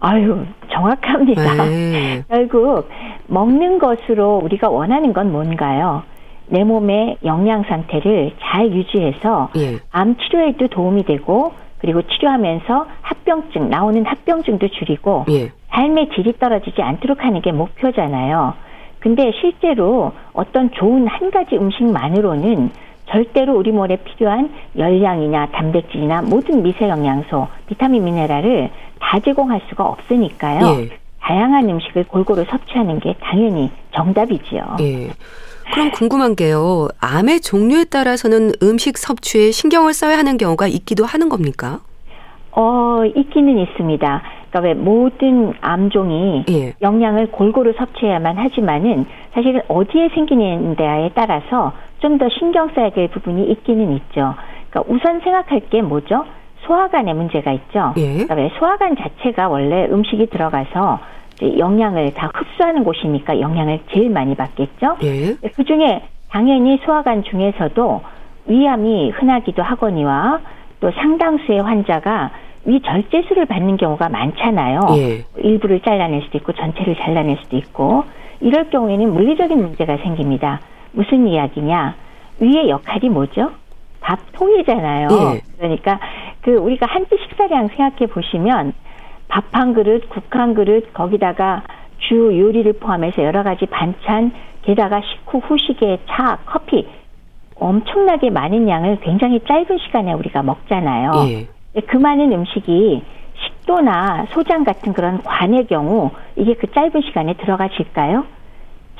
아유 0.00 0.44
정확합니다. 0.76 1.64
네. 1.64 2.22
결국 2.28 2.88
먹는 3.26 3.78
것으로 3.78 4.40
우리가 4.42 4.68
원하는 4.68 5.12
건 5.12 5.32
뭔가요? 5.32 6.02
내 6.48 6.62
몸의 6.62 7.18
영양 7.24 7.64
상태를 7.64 8.32
잘 8.40 8.70
유지해서 8.70 9.50
예. 9.56 9.78
암 9.90 10.16
치료에도 10.16 10.68
도움이 10.68 11.04
되고 11.04 11.52
그리고 11.78 12.02
치료하면서 12.02 12.86
합병증 13.02 13.68
나오는 13.68 14.04
합병증도 14.04 14.68
줄이고 14.68 15.24
예. 15.30 15.50
삶의 15.70 16.10
질이 16.14 16.34
떨어지지 16.38 16.80
않도록 16.80 17.24
하는 17.24 17.42
게 17.42 17.52
목표잖아요. 17.52 18.54
근데 19.00 19.30
실제로 19.40 20.12
어떤 20.32 20.70
좋은 20.70 21.06
한 21.06 21.30
가지 21.30 21.56
음식만으로는 21.56 22.70
절대로 23.10 23.56
우리 23.56 23.70
몸에 23.70 23.96
필요한 23.96 24.50
열량이나 24.76 25.46
단백질이나 25.52 26.22
모든 26.22 26.62
미세 26.62 26.88
영양소, 26.88 27.48
비타민 27.66 28.04
미네랄을 28.04 28.70
다 29.00 29.20
제공할 29.20 29.60
수가 29.68 29.84
없으니까요. 29.84 30.80
예. 30.80 30.98
다양한 31.20 31.68
음식을 31.68 32.04
골고루 32.04 32.44
섭취하는 32.44 33.00
게 33.00 33.14
당연히 33.20 33.70
정답이지요. 33.94 34.76
예. 34.80 35.10
그럼 35.72 35.90
궁금한 35.90 36.36
게요. 36.36 36.88
암의 37.00 37.40
종류에 37.40 37.84
따라서는 37.84 38.52
음식 38.62 38.96
섭취에 38.96 39.50
신경을 39.50 39.92
써야 39.92 40.16
하는 40.16 40.36
경우가 40.36 40.68
있기도 40.68 41.04
하는 41.04 41.28
겁니까? 41.28 41.80
어, 42.52 43.02
있기는 43.04 43.58
있습니다. 43.58 44.22
그러니까 44.56 44.60
왜 44.60 44.74
모든 44.74 45.52
암종이 45.60 46.44
예. 46.48 46.72
영양을 46.80 47.30
골고루 47.30 47.74
섭취해야만 47.74 48.36
하지만은 48.38 49.04
사실은 49.32 49.60
어디에 49.68 50.08
생기는데에 50.10 51.10
따라서 51.14 51.72
좀 52.00 52.18
더 52.18 52.28
신경 52.30 52.68
써야 52.74 52.90
될 52.90 53.08
부분이 53.08 53.44
있기는 53.50 53.92
있죠. 53.92 54.34
그러니까 54.70 54.84
우선 54.94 55.20
생각할 55.20 55.60
게 55.68 55.82
뭐죠? 55.82 56.24
소화관에 56.60 57.12
문제가 57.12 57.52
있죠. 57.52 57.92
예. 57.96 58.12
그러니까 58.12 58.34
왜 58.34 58.50
소화관 58.58 58.96
자체가 58.96 59.48
원래 59.48 59.86
음식이 59.90 60.26
들어가서 60.26 61.00
영양을 61.58 62.14
다 62.14 62.30
흡수하는 62.32 62.84
곳이니까 62.84 63.40
영양을 63.40 63.80
제일 63.92 64.08
많이 64.10 64.34
받겠죠. 64.34 64.96
예. 65.02 65.34
그 65.54 65.64
중에 65.64 66.02
당연히 66.30 66.78
소화관 66.84 67.22
중에서도 67.24 68.00
위암이 68.46 69.10
흔하기도 69.10 69.62
하거니와 69.62 70.40
또 70.80 70.90
상당수의 70.92 71.60
환자가 71.60 72.30
위 72.66 72.80
절제술을 72.82 73.46
받는 73.46 73.76
경우가 73.76 74.08
많잖아요. 74.08 74.80
예. 74.96 75.24
일부를 75.38 75.80
잘라낼 75.80 76.22
수도 76.22 76.38
있고 76.38 76.52
전체를 76.52 76.96
잘라낼 76.96 77.38
수도 77.42 77.56
있고 77.56 78.04
이럴 78.40 78.68
경우에는 78.70 79.12
물리적인 79.12 79.56
문제가 79.58 79.96
생깁니다. 79.98 80.60
무슨 80.92 81.26
이야기냐? 81.28 81.94
위의 82.40 82.68
역할이 82.68 83.08
뭐죠? 83.08 83.50
밥통이잖아요. 84.00 85.08
예. 85.10 85.40
그러니까 85.58 86.00
그 86.42 86.52
우리가 86.56 86.86
한 86.86 87.04
끼 87.06 87.16
식사량 87.28 87.68
생각해 87.68 88.06
보시면 88.12 88.72
밥 89.28 89.44
한 89.52 89.72
그릇, 89.74 90.08
국 90.08 90.24
한 90.30 90.54
그릇, 90.54 90.92
거기다가 90.92 91.62
주 91.98 92.14
요리를 92.38 92.72
포함해서 92.74 93.22
여러 93.24 93.42
가지 93.42 93.66
반찬, 93.66 94.32
게다가 94.62 95.00
식후, 95.00 95.38
후식에 95.38 95.98
차, 96.08 96.38
커피 96.46 96.86
엄청나게 97.58 98.30
많은 98.30 98.68
양을 98.68 98.98
굉장히 99.00 99.40
짧은 99.46 99.78
시간에 99.86 100.12
우리가 100.12 100.42
먹잖아요. 100.42 101.10
예. 101.30 101.46
그 101.86 101.96
많은 101.96 102.32
음식이 102.32 103.02
식도나 103.44 104.26
소장 104.30 104.64
같은 104.64 104.92
그런 104.92 105.22
관의 105.22 105.66
경우 105.66 106.10
이게 106.36 106.54
그 106.54 106.70
짧은 106.72 107.02
시간에 107.02 107.34
들어가질까요? 107.34 108.24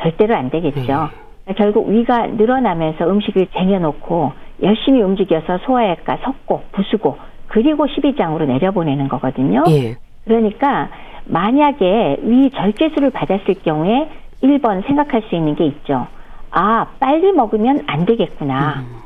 절대로 0.00 0.36
안 0.36 0.50
되겠죠. 0.50 0.82
그러니까 0.84 1.54
결국 1.56 1.88
위가 1.88 2.26
늘어나면서 2.26 3.08
음식을 3.08 3.46
쟁여놓고 3.56 4.32
열심히 4.62 5.00
움직여서 5.02 5.58
소화액과 5.58 6.18
섞고 6.22 6.64
부수고 6.72 7.16
그리고 7.48 7.86
십이장으로 7.86 8.46
내려보내는 8.46 9.08
거거든요. 9.08 9.64
예. 9.70 9.96
그러니까 10.24 10.90
만약에 11.24 12.18
위 12.22 12.50
절제술을 12.50 13.10
받았을 13.10 13.54
경우에 13.62 14.08
1번 14.42 14.84
생각할 14.86 15.22
수 15.28 15.34
있는 15.34 15.54
게 15.54 15.64
있죠. 15.66 16.06
아, 16.50 16.86
빨리 16.98 17.32
먹으면 17.32 17.84
안 17.86 18.04
되겠구나. 18.04 18.80
음. 18.80 19.05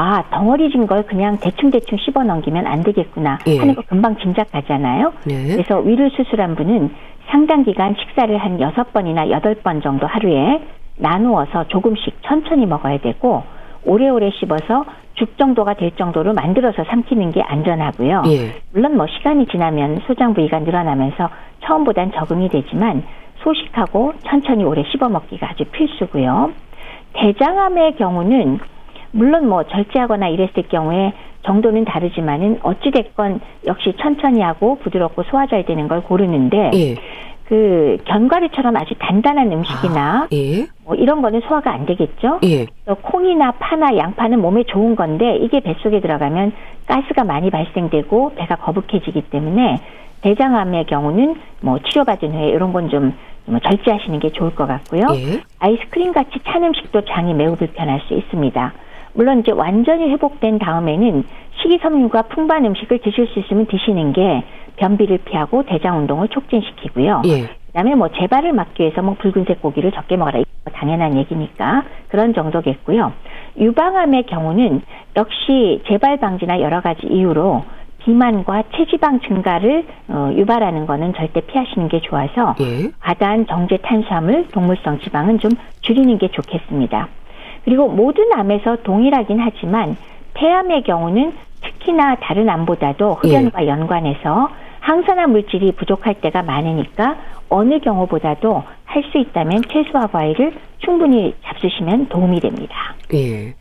아, 0.00 0.22
덩어리진 0.30 0.86
걸 0.86 1.02
그냥 1.02 1.38
대충대충 1.38 1.98
씹어 1.98 2.22
넘기면 2.22 2.68
안 2.68 2.84
되겠구나 2.84 3.40
예. 3.48 3.58
하는 3.58 3.74
거 3.74 3.82
금방 3.82 4.16
짐작가잖아요. 4.16 5.12
네. 5.26 5.56
그래서 5.56 5.80
위를 5.80 6.08
수술한 6.10 6.54
분은 6.54 6.94
상당 7.26 7.64
기간 7.64 7.96
식사를 7.98 8.38
한 8.38 8.60
여섯 8.60 8.92
번이나 8.92 9.28
여덟 9.30 9.56
번 9.56 9.82
정도 9.82 10.06
하루에 10.06 10.62
나누어서 10.98 11.66
조금씩 11.66 12.22
천천히 12.22 12.64
먹어야 12.64 12.98
되고 12.98 13.42
오래오래 13.84 14.30
씹어서 14.38 14.84
죽 15.14 15.36
정도가 15.36 15.74
될 15.74 15.90
정도로 15.96 16.32
만들어서 16.32 16.84
삼키는 16.84 17.32
게 17.32 17.42
안전하고요. 17.42 18.22
예. 18.28 18.54
물론 18.72 18.96
뭐 18.96 19.06
시간이 19.08 19.48
지나면 19.48 20.02
소장 20.06 20.32
부위가 20.32 20.60
늘어나면서 20.60 21.28
처음보단 21.64 22.12
적응이 22.12 22.50
되지만 22.50 23.02
소식하고 23.42 24.12
천천히 24.28 24.62
오래 24.62 24.84
씹어 24.84 25.08
먹기가 25.08 25.50
아주 25.50 25.64
필수고요. 25.64 26.52
대장암의 27.14 27.96
경우는 27.96 28.60
물론 29.12 29.48
뭐 29.48 29.64
절제하거나 29.64 30.28
이랬을 30.28 30.68
경우에 30.68 31.12
정도는 31.42 31.84
다르지만은 31.84 32.58
어찌됐건 32.62 33.40
역시 33.66 33.94
천천히 34.00 34.40
하고 34.40 34.78
부드럽고 34.80 35.22
소화 35.24 35.46
잘 35.46 35.64
되는 35.64 35.88
걸 35.88 36.02
고르는데 36.02 36.70
예. 36.74 36.94
그 37.48 37.96
견과류처럼 38.04 38.76
아주 38.76 38.94
단단한 38.98 39.50
음식이나 39.50 40.28
예. 40.32 40.66
뭐 40.84 40.94
이런 40.94 41.22
거는 41.22 41.40
소화가 41.40 41.72
안 41.72 41.86
되겠죠. 41.86 42.40
예. 42.44 42.66
또 42.84 42.94
콩이나 42.96 43.52
파나 43.52 43.96
양파는 43.96 44.42
몸에 44.42 44.64
좋은 44.64 44.96
건데 44.96 45.36
이게 45.36 45.60
뱃속에 45.60 46.00
들어가면 46.00 46.52
가스가 46.86 47.24
많이 47.24 47.50
발생되고 47.50 48.32
배가 48.34 48.56
거북해지기 48.56 49.22
때문에 49.30 49.78
대장암의 50.20 50.86
경우는 50.86 51.36
뭐 51.62 51.78
치료받은 51.78 52.32
후에 52.32 52.48
이런 52.48 52.72
건좀 52.72 53.14
절제하시는 53.64 54.18
게 54.18 54.30
좋을 54.30 54.54
것 54.54 54.66
같고요. 54.66 55.06
예. 55.14 55.40
아이스크림 55.58 56.12
같이 56.12 56.38
찬 56.44 56.62
음식도 56.64 57.06
장이 57.06 57.32
매우 57.32 57.56
불편할 57.56 58.02
수 58.08 58.14
있습니다. 58.14 58.72
물론 59.18 59.40
이제 59.40 59.50
완전히 59.50 60.08
회복된 60.10 60.60
다음에는 60.60 61.24
식이섬유가 61.60 62.22
풍부한 62.22 62.64
음식을 62.66 63.00
드실 63.00 63.26
수 63.26 63.40
있으면 63.40 63.66
드시는 63.66 64.12
게 64.12 64.44
변비를 64.76 65.18
피하고 65.24 65.64
대장 65.64 65.98
운동을 65.98 66.28
촉진시키고요. 66.28 67.22
예. 67.26 67.48
그다음에 67.66 67.96
뭐 67.96 68.06
재발을 68.10 68.52
막기 68.52 68.80
위해서 68.80 69.02
뭐 69.02 69.16
붉은색 69.18 69.60
고기를 69.60 69.90
적게 69.90 70.16
먹어라 70.16 70.38
이거 70.38 70.70
당연한 70.72 71.18
얘기니까 71.18 71.82
그런 72.06 72.32
정도겠고요. 72.32 73.12
유방암의 73.58 74.26
경우는 74.26 74.82
역시 75.16 75.82
재발 75.88 76.18
방지나 76.18 76.60
여러 76.60 76.80
가지 76.80 77.04
이유로 77.08 77.64
비만과 78.04 78.62
체지방 78.76 79.18
증가를 79.18 79.84
어, 80.06 80.30
유발하는 80.36 80.86
거는 80.86 81.14
절대 81.14 81.40
피하시는 81.40 81.88
게 81.88 82.00
좋아서 82.02 82.54
예. 82.60 82.92
과다한 83.00 83.48
정제 83.48 83.78
탄수화물, 83.78 84.46
동물성 84.52 85.00
지방은 85.00 85.40
좀 85.40 85.50
줄이는 85.80 86.18
게 86.18 86.28
좋겠습니다. 86.28 87.08
그리고 87.68 87.86
모든 87.86 88.32
암에서 88.32 88.76
동일하긴 88.82 89.40
하지만 89.40 89.94
폐암의 90.32 90.84
경우는 90.84 91.34
특히나 91.62 92.14
다른 92.14 92.48
암보다도 92.48 93.18
흡연과 93.20 93.66
연관해서 93.66 94.48
항산화 94.80 95.26
물질이 95.26 95.72
부족할 95.72 96.14
때가 96.14 96.42
많으니까 96.42 97.16
어느 97.50 97.78
경우보다도 97.80 98.62
할 98.86 99.02
수 99.12 99.18
있다면 99.18 99.62
채소와 99.70 100.06
과일을 100.06 100.54
충분히 100.78 101.34
잡수시면 101.44 102.08
도움이 102.08 102.40
됩니다. 102.40 102.96
예. 103.12 103.54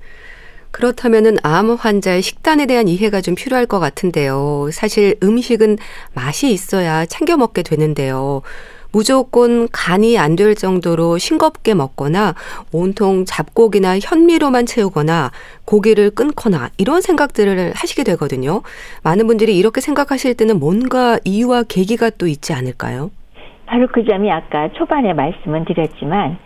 그렇다면은 0.72 1.36
암 1.44 1.72
환자의 1.72 2.22
식단에 2.22 2.66
대한 2.66 2.88
이해가 2.88 3.20
좀 3.20 3.36
필요할 3.36 3.66
것 3.66 3.80
같은데요. 3.80 4.70
사실 4.72 5.16
음식은 5.22 5.78
맛이 6.16 6.52
있어야 6.52 7.06
챙겨 7.06 7.36
먹게 7.36 7.62
되는데요. 7.62 8.42
무조건 9.02 9.68
간이 9.72 10.18
안 10.18 10.36
될 10.38 10.56
정도로 10.56 11.18
싱겁게 11.20 11.74
먹거나 11.76 12.34
온통 12.72 13.26
잡곡이나 13.26 13.98
현미로만 14.00 14.66
채우거나 14.68 15.32
고기를 15.66 16.12
끊거나 16.12 16.70
이런 16.78 17.02
생각들을 17.02 17.74
하시게 17.76 18.04
되거든요. 18.04 18.62
많은 19.04 19.26
분들이 19.28 19.56
이렇게 19.58 19.82
생각하실 19.82 20.36
때는 20.36 20.60
뭔가 20.60 21.18
이유와 21.26 21.64
계기가 21.70 22.10
또 22.18 22.28
있지 22.28 22.54
않을까요? 22.54 23.10
바로 23.68 23.88
그 23.92 24.04
점이 24.04 24.32
아까 24.32 24.70
초반에 24.74 25.14
말씀은 25.14 25.66
드렸지만 25.66 26.38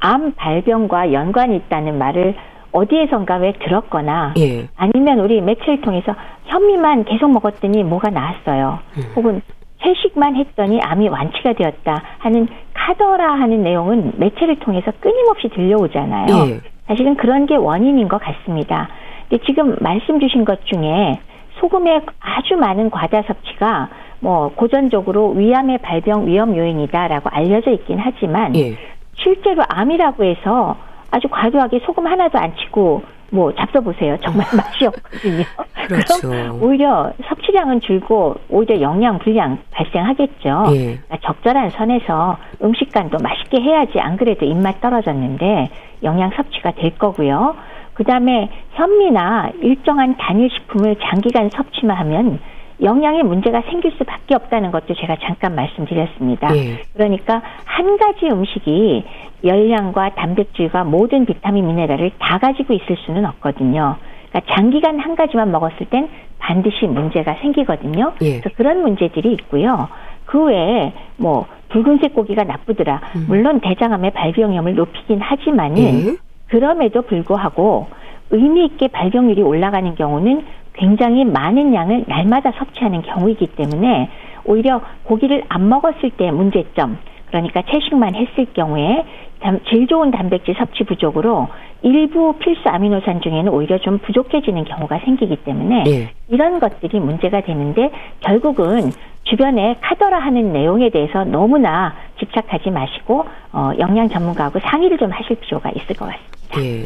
암 0.00 0.32
발병과 0.34 1.12
연관이 1.12 1.56
있다는 1.56 1.98
말을 1.98 2.34
어디에선가 2.72 3.36
왜 3.36 3.52
들었거나 3.62 4.34
예. 4.38 4.68
아니면 4.76 5.18
우리 5.20 5.40
매체를 5.42 5.80
통해서 5.82 6.14
현미만 6.46 7.04
계속 7.04 7.30
먹었더니 7.30 7.84
뭐가 7.84 8.08
나았어요. 8.10 8.78
음. 8.96 9.02
혹은 9.16 9.42
채식만 9.82 10.36
했더니 10.36 10.80
암이 10.80 11.08
완치가 11.08 11.52
되었다 11.52 12.02
하는 12.18 12.48
카더라 12.74 13.32
하는 13.34 13.62
내용은 13.62 14.12
매체를 14.16 14.58
통해서 14.60 14.92
끊임없이 15.00 15.48
들려오잖아요. 15.48 16.26
예. 16.48 16.60
사실은 16.86 17.16
그런 17.16 17.46
게 17.46 17.56
원인인 17.56 18.08
것 18.08 18.18
같습니다. 18.18 18.88
근데 19.28 19.44
지금 19.44 19.76
말씀 19.80 20.18
주신 20.20 20.44
것 20.44 20.64
중에 20.66 21.20
소금의 21.60 22.02
아주 22.20 22.56
많은 22.56 22.90
과다 22.90 23.22
섭취가 23.22 23.88
뭐 24.20 24.52
고전적으로 24.54 25.30
위암의 25.30 25.78
발병 25.78 26.26
위험 26.26 26.56
요인이다라고 26.56 27.30
알려져 27.30 27.70
있긴 27.70 27.98
하지만 27.98 28.56
예. 28.56 28.76
실제로 29.14 29.62
암이라고 29.68 30.24
해서 30.24 30.76
아주 31.10 31.28
과도하게 31.28 31.80
소금 31.80 32.06
하나도 32.06 32.38
안 32.38 32.54
치고 32.56 33.02
뭐 33.30 33.52
잡숴보세요. 33.52 34.20
정말 34.22 34.46
맛이 34.56 34.86
없거든요. 34.86 35.44
그렇죠. 35.86 36.28
그럼 36.28 36.62
오히려 36.62 37.12
섭취량은 37.28 37.80
줄고 37.80 38.36
오히려 38.48 38.80
영양 38.80 39.18
불량 39.18 39.58
발생하겠죠. 39.70 40.64
예. 40.72 40.98
그러니까 40.98 41.18
적절한 41.22 41.70
선에서 41.70 42.36
음식간도 42.62 43.18
맛있게 43.18 43.60
해야지 43.60 43.98
안 44.00 44.16
그래도 44.16 44.44
입맛 44.44 44.80
떨어졌는데 44.80 45.70
영양 46.02 46.30
섭취가 46.30 46.72
될 46.72 46.96
거고요. 46.98 47.56
그 47.94 48.04
다음에 48.04 48.48
현미나 48.72 49.50
일정한 49.60 50.16
단일 50.16 50.48
식품을 50.50 50.96
장기간 51.02 51.50
섭취만 51.50 51.96
하면 51.98 52.40
영양에 52.82 53.22
문제가 53.22 53.62
생길 53.62 53.92
수밖에 53.92 54.34
없다는 54.34 54.70
것도 54.70 54.94
제가 54.94 55.16
잠깐 55.22 55.54
말씀드렸습니다. 55.54 56.56
예. 56.56 56.78
그러니까 56.94 57.42
한 57.64 57.96
가지 57.98 58.26
음식이 58.26 59.04
열량과 59.44 60.14
단백질과 60.14 60.84
모든 60.84 61.26
비타민 61.26 61.66
미네랄을 61.66 62.12
다 62.18 62.38
가지고 62.38 62.74
있을 62.74 62.96
수는 63.04 63.24
없거든요. 63.26 63.96
그러니까 64.30 64.54
장기간 64.54 64.98
한 64.98 65.14
가지만 65.14 65.50
먹었을 65.50 65.86
땐 65.86 66.08
반드시 66.38 66.86
문제가 66.86 67.34
생기거든요. 67.40 68.12
예. 68.22 68.40
그래서 68.40 68.50
그런 68.56 68.82
문제들이 68.82 69.32
있고요. 69.32 69.88
그 70.24 70.44
외에 70.44 70.92
뭐 71.16 71.46
붉은색 71.68 72.14
고기가 72.14 72.44
나쁘더라. 72.44 73.00
음. 73.16 73.24
물론 73.28 73.60
대장암의 73.60 74.12
발병률을 74.12 74.74
높이긴 74.74 75.20
하지만은 75.20 75.78
예. 75.78 76.16
그럼에도 76.48 77.02
불구하고 77.02 77.88
의미 78.30 78.64
있게 78.66 78.88
발병률이 78.88 79.42
올라가는 79.42 79.94
경우는 79.94 80.44
굉장히 80.74 81.24
많은 81.24 81.74
양을 81.74 82.04
날마다 82.06 82.52
섭취하는 82.52 83.02
경우이기 83.02 83.48
때문에 83.48 84.08
오히려 84.44 84.80
고기를 85.04 85.44
안 85.48 85.68
먹었을 85.68 86.10
때 86.10 86.30
문제점 86.30 86.98
그러니까 87.28 87.62
채식만 87.62 88.14
했을 88.14 88.46
경우에 88.54 89.04
단- 89.40 89.60
질 89.68 89.86
좋은 89.86 90.10
단백질 90.10 90.54
섭취 90.54 90.84
부족으로 90.84 91.48
일부 91.82 92.34
필수 92.38 92.68
아미노산 92.68 93.20
중에는 93.22 93.48
오히려 93.52 93.78
좀 93.78 93.98
부족해지는 93.98 94.64
경우가 94.64 94.98
생기기 95.04 95.36
때문에 95.36 95.84
예. 95.86 96.10
이런 96.28 96.60
것들이 96.60 97.00
문제가 97.00 97.40
되는데 97.40 97.90
결국은 98.20 98.90
주변에 99.24 99.76
카더라 99.80 100.18
하는 100.18 100.52
내용에 100.52 100.90
대해서 100.90 101.24
너무나 101.24 101.94
집착하지 102.18 102.70
마시고 102.70 103.24
어, 103.52 103.70
영양 103.78 104.08
전문가하고 104.08 104.58
상의를 104.60 104.98
좀 104.98 105.10
하실 105.10 105.36
필요가 105.36 105.70
있을 105.70 105.96
것 105.96 106.06
같습니다. 106.06 106.60
예. 106.60 106.84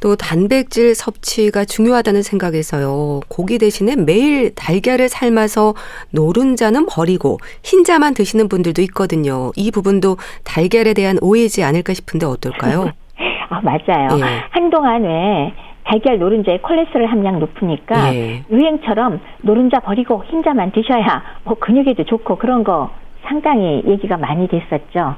또 0.00 0.16
단백질 0.16 0.94
섭취가 0.94 1.64
중요하다는 1.64 2.22
생각에서요. 2.22 3.20
고기 3.28 3.58
대신에 3.58 3.96
매일 3.96 4.54
달걀을 4.54 5.08
삶아서 5.08 5.74
노른자는 6.12 6.86
버리고 6.86 7.38
흰자만 7.62 8.14
드시는 8.14 8.48
분들도 8.48 8.82
있거든요. 8.82 9.50
이 9.56 9.70
부분도 9.70 10.16
달걀에 10.44 10.92
대한 10.94 11.16
오해지 11.22 11.64
않을까 11.64 11.94
싶은데 11.94 12.26
어떨까요? 12.26 12.90
아, 13.48 13.60
맞아요. 13.62 14.18
예. 14.18 14.42
한동안 14.50 15.04
왜 15.04 15.52
달걀 15.84 16.18
노른자의 16.18 16.62
콜레스테롤 16.62 17.06
함량 17.06 17.38
높으니까 17.38 18.14
예. 18.14 18.42
유행처럼 18.50 19.20
노른자 19.42 19.80
버리고 19.80 20.24
흰자만 20.28 20.72
드셔야 20.72 21.22
뭐 21.44 21.54
근육에도 21.58 22.04
좋고 22.04 22.36
그런 22.36 22.64
거 22.64 22.90
상당히 23.26 23.82
얘기가 23.86 24.16
많이 24.16 24.48
됐었죠. 24.48 25.14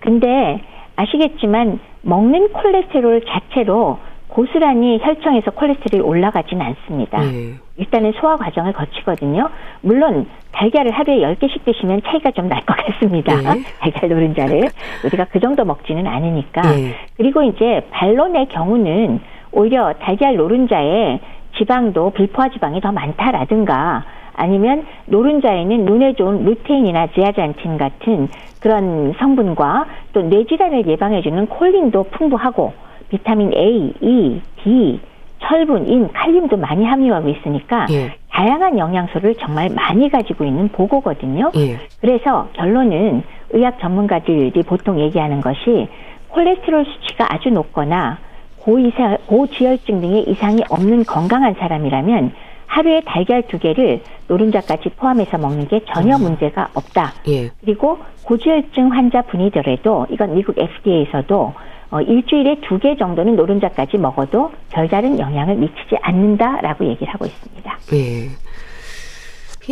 근데 0.00 0.62
아시겠지만 0.96 1.78
먹는 2.02 2.52
콜레스테롤 2.52 3.22
자체로 3.26 3.98
고스란히 4.36 5.00
혈청에서 5.02 5.52
콜레스테롤이 5.52 6.06
올라가진 6.06 6.60
않습니다. 6.60 7.24
예. 7.24 7.54
일단은 7.78 8.12
소화 8.20 8.36
과정을 8.36 8.74
거치거든요. 8.74 9.48
물론 9.80 10.26
달걀을 10.52 10.90
하루에 10.90 11.20
10개씩 11.20 11.64
드시면 11.64 12.02
차이가 12.04 12.30
좀 12.32 12.46
날 12.50 12.60
것 12.66 12.76
같습니다. 12.76 13.32
예. 13.32 13.62
달걀 13.80 14.10
노른자를 14.10 14.68
우리가 15.06 15.24
그 15.32 15.40
정도 15.40 15.64
먹지는 15.64 16.06
않으니까. 16.06 16.60
예. 16.78 16.94
그리고 17.16 17.42
이제 17.44 17.86
반론의 17.92 18.48
경우는 18.48 19.20
오히려 19.52 19.94
달걀 20.00 20.36
노른자에 20.36 21.18
지방도 21.56 22.10
불포화 22.10 22.50
지방이 22.50 22.82
더 22.82 22.92
많다라든가 22.92 24.04
아니면 24.34 24.84
노른자에는 25.06 25.86
눈에 25.86 26.12
좋은 26.12 26.44
루테인이나 26.44 27.06
지아잔틴 27.14 27.78
같은 27.78 28.28
그런 28.60 29.14
성분과 29.18 29.86
또 30.12 30.20
뇌질환을 30.20 30.86
예방해주는 30.86 31.46
콜린도 31.46 32.02
풍부하고 32.10 32.74
비타민 33.08 33.52
A, 33.54 33.92
E, 34.00 34.40
D, 34.62 35.00
철분, 35.42 35.88
인, 35.88 36.08
칼륨도 36.12 36.56
많이 36.56 36.84
함유하고 36.84 37.28
있으니까 37.28 37.86
예. 37.90 38.14
다양한 38.30 38.78
영양소를 38.78 39.36
정말 39.36 39.70
많이 39.70 40.10
가지고 40.10 40.44
있는 40.44 40.68
보고거든요. 40.68 41.52
예. 41.56 41.78
그래서 42.00 42.48
결론은 42.54 43.22
의학 43.50 43.78
전문가들이 43.80 44.62
보통 44.64 45.00
얘기하는 45.00 45.40
것이 45.40 45.88
콜레스테롤 46.28 46.84
수치가 46.84 47.32
아주 47.32 47.50
높거나 47.50 48.18
고이사, 48.58 49.18
고지혈증 49.26 50.00
등의 50.00 50.28
이상이 50.28 50.62
없는 50.68 51.04
건강한 51.04 51.54
사람이라면 51.54 52.32
하루에 52.66 53.00
달걀 53.06 53.42
두 53.42 53.58
개를 53.58 54.02
노른자까지 54.26 54.90
포함해서 54.96 55.38
먹는 55.38 55.68
게 55.68 55.80
전혀 55.94 56.16
음. 56.16 56.22
문제가 56.22 56.68
없다. 56.74 57.12
예. 57.28 57.50
그리고 57.60 57.98
고지혈증 58.24 58.92
환자분이더라도 58.92 60.08
이건 60.10 60.34
미국 60.34 60.58
FDA에서도 60.58 61.54
어, 61.90 62.00
일주일에 62.00 62.60
두 62.68 62.78
개 62.78 62.96
정도는 62.96 63.36
노른자까지 63.36 63.96
먹어도 63.98 64.50
별다른 64.70 65.18
영향을 65.18 65.56
미치지 65.56 65.96
않는다라고 66.02 66.84
얘기를 66.86 67.12
하고 67.12 67.26
있습니다. 67.26 67.78
예. 67.94 68.28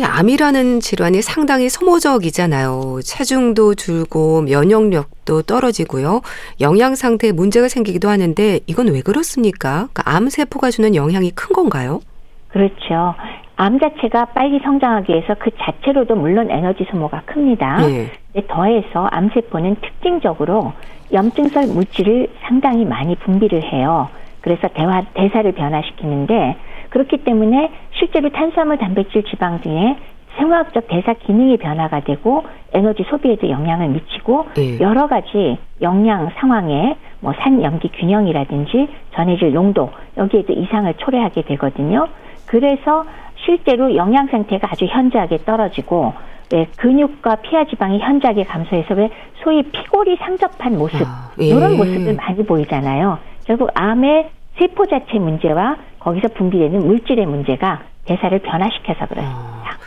암이라는 0.03 0.81
질환이 0.81 1.21
상당히 1.21 1.69
소모적이잖아요. 1.69 2.99
체중도 3.01 3.75
줄고 3.75 4.41
면역력도 4.41 5.43
떨어지고요. 5.43 6.21
영양 6.59 6.95
상태에 6.95 7.31
문제가 7.31 7.69
생기기도 7.69 8.09
하는데 8.09 8.59
이건 8.67 8.87
왜 8.89 9.01
그렇습니까? 9.01 9.87
그러니까 9.93 10.03
암 10.05 10.29
세포가 10.29 10.71
주는 10.71 10.95
영향이 10.95 11.31
큰 11.31 11.53
건가요? 11.53 12.01
그렇죠. 12.49 13.13
암 13.57 13.79
자체가 13.79 14.25
빨리 14.25 14.59
성장하기 14.59 15.11
위해서 15.11 15.35
그 15.39 15.49
자체로도 15.57 16.15
물론 16.15 16.51
에너지 16.51 16.85
소모가 16.91 17.21
큽니다. 17.25 17.77
네. 17.77 18.07
근데 18.33 18.47
더해서 18.47 19.07
암 19.11 19.29
세포는 19.29 19.75
특징적으로 19.81 20.73
염증성 21.13 21.73
물질을 21.73 22.27
상당히 22.41 22.85
많이 22.85 23.15
분비를 23.15 23.63
해요. 23.63 24.09
그래서 24.41 24.67
대화, 24.69 25.01
대사를 25.13 25.49
변화시키는데 25.53 26.55
그렇기 26.89 27.17
때문에 27.23 27.71
실제로 27.91 28.29
탄수화물, 28.29 28.77
단백질, 28.77 29.23
지방 29.23 29.61
등의 29.61 29.95
생화학적 30.37 30.87
대사 30.89 31.13
기능이 31.13 31.57
변화가 31.57 32.01
되고 32.01 32.43
에너지 32.73 33.03
소비에도 33.09 33.49
영향을 33.49 33.87
미치고 33.87 34.47
네. 34.55 34.79
여러 34.81 35.07
가지 35.07 35.57
영양 35.81 36.29
상황에 36.37 36.97
뭐 37.21 37.33
산 37.39 37.63
염기 37.63 37.87
균형이라든지 37.89 38.87
전해질 39.15 39.53
농도 39.53 39.89
여기에도 40.17 40.53
이상을 40.53 40.93
초래하게 40.95 41.43
되거든요. 41.43 42.07
그래서 42.45 43.03
실제로 43.45 43.95
영양 43.95 44.27
상태가 44.27 44.67
아주 44.71 44.85
현저하게 44.85 45.39
떨어지고 45.45 46.13
왜 46.53 46.67
근육과 46.77 47.37
피하 47.37 47.65
지방이 47.65 47.99
현저하게 47.99 48.43
감소해서 48.43 48.93
왜 48.95 49.09
소위 49.43 49.63
피골이 49.63 50.17
상접한 50.17 50.77
모습 50.77 51.01
아, 51.07 51.31
예. 51.39 51.45
이런 51.45 51.77
모습을 51.77 52.15
많이 52.15 52.45
보이잖아요. 52.45 53.17
결국 53.45 53.69
암의 53.73 54.29
세포 54.57 54.85
자체 54.85 55.19
문제와 55.19 55.77
거기서 55.99 56.29
분비되는 56.29 56.85
물질의 56.85 57.25
문제가 57.25 57.81
대사를 58.05 58.37
변화시켜서 58.39 59.05
그렇습니다. 59.07 59.77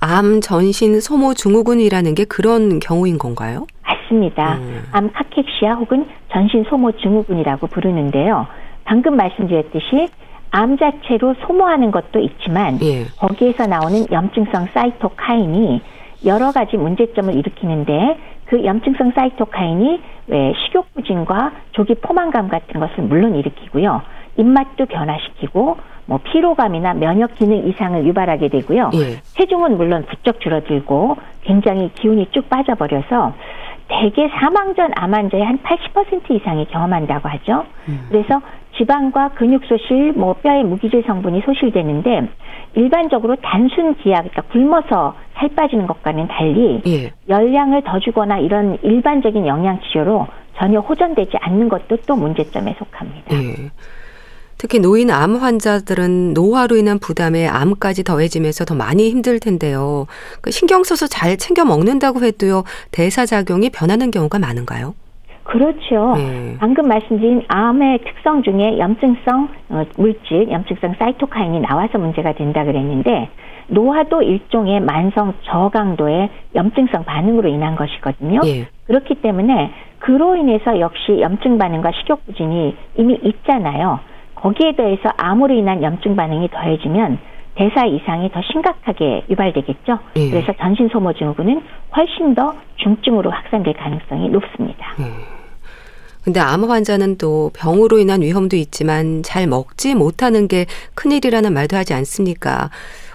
아, 0.00 0.18
암 0.18 0.40
전신 0.40 1.00
소모 1.00 1.34
증후군이라는 1.34 2.14
게 2.14 2.24
그런 2.24 2.78
경우인 2.78 3.18
건가요? 3.18 3.66
맞습니다. 3.82 4.58
음. 4.58 4.84
암 4.92 5.10
카케시아 5.12 5.74
혹은 5.74 6.06
전신 6.32 6.64
소모 6.68 6.92
증후군이라고 6.92 7.66
부르는데요. 7.66 8.46
방금 8.84 9.16
말씀드렸듯이 9.16 10.08
암 10.56 10.78
자체로 10.78 11.34
소모하는 11.46 11.90
것도 11.90 12.18
있지만 12.18 12.78
예. 12.82 13.04
거기에서 13.18 13.66
나오는 13.66 14.06
염증성 14.10 14.68
사이토카인이 14.72 15.82
여러 16.24 16.50
가지 16.50 16.78
문제점을 16.78 17.34
일으키는데 17.34 18.16
그 18.46 18.64
염증성 18.64 19.12
사이토카인이 19.14 20.00
왜 20.28 20.54
식욕 20.64 20.94
부진과 20.94 21.52
조기 21.72 21.96
포만감 21.96 22.48
같은 22.48 22.80
것을 22.80 23.04
물론 23.04 23.34
일으키고요. 23.34 24.00
입맛도 24.38 24.86
변화시키고 24.86 25.76
뭐 26.06 26.20
피로감이나 26.24 26.94
면역 26.94 27.34
기능 27.34 27.68
이상을 27.68 28.06
유발하게 28.06 28.48
되고요. 28.48 28.92
예. 28.94 29.20
체중은 29.36 29.76
물론 29.76 30.06
부쩍 30.06 30.40
줄어들고 30.40 31.16
굉장히 31.42 31.90
기운이 31.94 32.28
쭉 32.30 32.48
빠져버려서 32.48 33.34
대개 33.88 34.28
사망 34.40 34.74
전 34.74 34.90
암 34.96 35.14
환자의 35.14 35.44
한 35.44 35.58
80% 35.58 36.30
이상이 36.30 36.66
경험한다고 36.66 37.28
하죠. 37.28 37.64
음. 37.88 38.06
그래서 38.08 38.40
지방과 38.78 39.30
근육 39.30 39.64
소실, 39.64 40.12
뭐 40.12 40.34
뼈의 40.34 40.64
무기질 40.64 41.02
성분이 41.06 41.42
소실되는데 41.44 42.28
일반적으로 42.74 43.36
단순 43.36 43.94
기약, 43.96 44.30
그러니까 44.30 44.42
굶어서 44.52 45.14
살 45.34 45.48
빠지는 45.50 45.86
것과는 45.86 46.28
달리 46.28 46.82
예. 46.86 47.12
열량을 47.28 47.82
더 47.84 47.98
주거나 48.00 48.38
이런 48.38 48.78
일반적인 48.82 49.46
영양 49.46 49.80
치료로 49.80 50.26
전혀 50.58 50.80
호전되지 50.80 51.32
않는 51.40 51.68
것도 51.68 51.98
또 52.06 52.16
문제점에 52.16 52.74
속합니다. 52.78 53.34
예. 53.34 53.70
특히 54.58 54.78
노인 54.78 55.10
암 55.10 55.36
환자들은 55.36 56.32
노화로 56.32 56.76
인한 56.76 56.98
부담에 56.98 57.46
암까지 57.46 58.04
더해지면서 58.04 58.64
더 58.64 58.74
많이 58.74 59.10
힘들 59.10 59.38
텐데요. 59.38 60.06
그 60.40 60.50
신경 60.50 60.82
써서 60.82 61.06
잘 61.06 61.36
챙겨 61.36 61.64
먹는다고 61.64 62.22
해도요, 62.22 62.64
대사 62.90 63.26
작용이 63.26 63.68
변하는 63.68 64.10
경우가 64.10 64.38
많은가요? 64.38 64.94
그렇죠. 65.46 66.14
네. 66.16 66.56
방금 66.58 66.88
말씀드린 66.88 67.42
암의 67.48 68.00
특성 68.00 68.42
중에 68.42 68.78
염증성 68.78 69.48
어, 69.70 69.84
물질, 69.96 70.50
염증성 70.50 70.94
사이토카인이 70.98 71.60
나와서 71.60 71.98
문제가 71.98 72.32
된다 72.32 72.64
그랬는데 72.64 73.28
노화도 73.68 74.22
일종의 74.22 74.80
만성 74.80 75.34
저강도의 75.42 76.30
염증성 76.54 77.04
반응으로 77.04 77.48
인한 77.48 77.76
것이거든요. 77.76 78.40
예. 78.46 78.68
그렇기 78.86 79.16
때문에 79.16 79.72
그로 79.98 80.36
인해서 80.36 80.78
역시 80.78 81.20
염증 81.20 81.58
반응과 81.58 81.92
식욕 81.92 82.24
부진이 82.26 82.76
이미 82.96 83.18
있잖아요. 83.22 84.00
거기에 84.34 84.72
대해서 84.72 85.10
암으로 85.16 85.54
인한 85.54 85.82
염증 85.82 86.14
반응이 86.14 86.48
더해지면 86.50 87.18
대사 87.54 87.86
이상이 87.86 88.30
더 88.30 88.42
심각하게 88.42 89.24
유발되겠죠. 89.30 89.98
예. 90.16 90.30
그래서 90.30 90.52
전신 90.60 90.88
소모 90.88 91.12
증후군은 91.12 91.62
훨씬 91.96 92.34
더 92.34 92.54
중증으로 92.76 93.30
확산될 93.30 93.74
가능성이 93.74 94.28
높습니다. 94.28 94.94
예. 95.00 95.35
근데 96.26 96.40
암 96.40 96.64
환자는 96.64 97.18
또 97.18 97.52
병으로 97.54 98.00
인한 98.00 98.20
위험도 98.20 98.56
있지만 98.56 99.22
잘 99.22 99.46
먹지 99.46 99.94
못하는 99.94 100.48
게 100.48 100.66
큰일이라는 100.96 101.54
말도 101.54 101.76
하지 101.76 101.94
않습니까? 101.94 102.68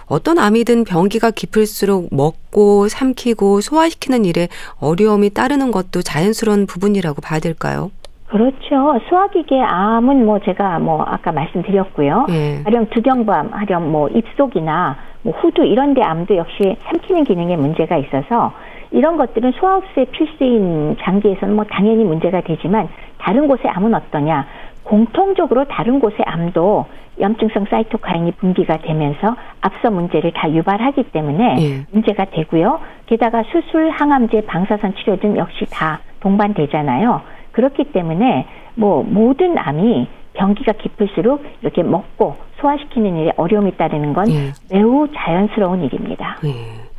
어떤 0.06 0.38
암이든 0.38 0.84
병기가 0.84 1.32
깊을수록 1.32 2.08
먹고 2.10 2.88
삼키고 2.88 3.60
소화시키는 3.60 4.24
일에 4.24 4.48
어려움이 4.80 5.28
따르는 5.28 5.72
것도 5.72 6.00
자연스러운 6.00 6.64
부분이라고 6.64 7.20
봐야 7.20 7.38
될까요? 7.38 7.90
그렇죠. 8.28 8.98
소화기계 9.10 9.60
암은 9.60 10.24
뭐 10.24 10.38
제가 10.38 10.78
뭐 10.78 11.02
아까 11.02 11.32
말씀드렸고요. 11.32 12.28
예. 12.30 12.62
가령 12.64 12.88
두경부암, 12.94 13.50
하령 13.52 13.92
뭐 13.92 14.08
입속이나 14.08 14.96
뭐 15.20 15.34
후두 15.34 15.64
이런 15.64 15.92
데 15.92 16.00
암도 16.02 16.34
역시 16.38 16.76
삼키는 16.84 17.24
기능에 17.24 17.56
문제가 17.56 17.98
있어서 17.98 18.54
이런 18.92 19.16
것들은 19.16 19.52
소화흡수의 19.52 20.06
필수인 20.06 20.96
장기에서는 21.00 21.54
뭐 21.56 21.64
당연히 21.64 22.04
문제가 22.04 22.42
되지만 22.42 22.88
다른 23.18 23.48
곳의 23.48 23.68
암은 23.68 23.94
어떠냐? 23.94 24.46
공통적으로 24.84 25.64
다른 25.64 25.98
곳의 25.98 26.18
암도 26.24 26.86
염증성 27.20 27.66
사이토카인이 27.70 28.32
분비가 28.32 28.78
되면서 28.78 29.36
앞서 29.60 29.90
문제를 29.90 30.32
다 30.32 30.50
유발하기 30.50 31.04
때문에 31.04 31.56
예. 31.60 31.86
문제가 31.90 32.24
되고요. 32.26 32.80
게다가 33.06 33.42
수술, 33.44 33.90
항암제, 33.90 34.46
방사선 34.46 34.94
치료 34.96 35.16
등 35.16 35.36
역시 35.36 35.66
다 35.70 36.00
동반되잖아요. 36.20 37.20
그렇기 37.52 37.92
때문에 37.92 38.46
뭐 38.74 39.04
모든 39.06 39.58
암이 39.58 40.08
병기가 40.34 40.72
깊을수록 40.72 41.44
이렇게 41.60 41.82
먹고 41.82 42.36
소화시키는 42.60 43.16
일에 43.18 43.32
어려움이 43.36 43.76
따르는 43.76 44.14
건 44.14 44.28
예. 44.30 44.52
매우 44.70 45.06
자연스러운 45.14 45.82
일입니다. 45.82 46.38
예. 46.44 46.91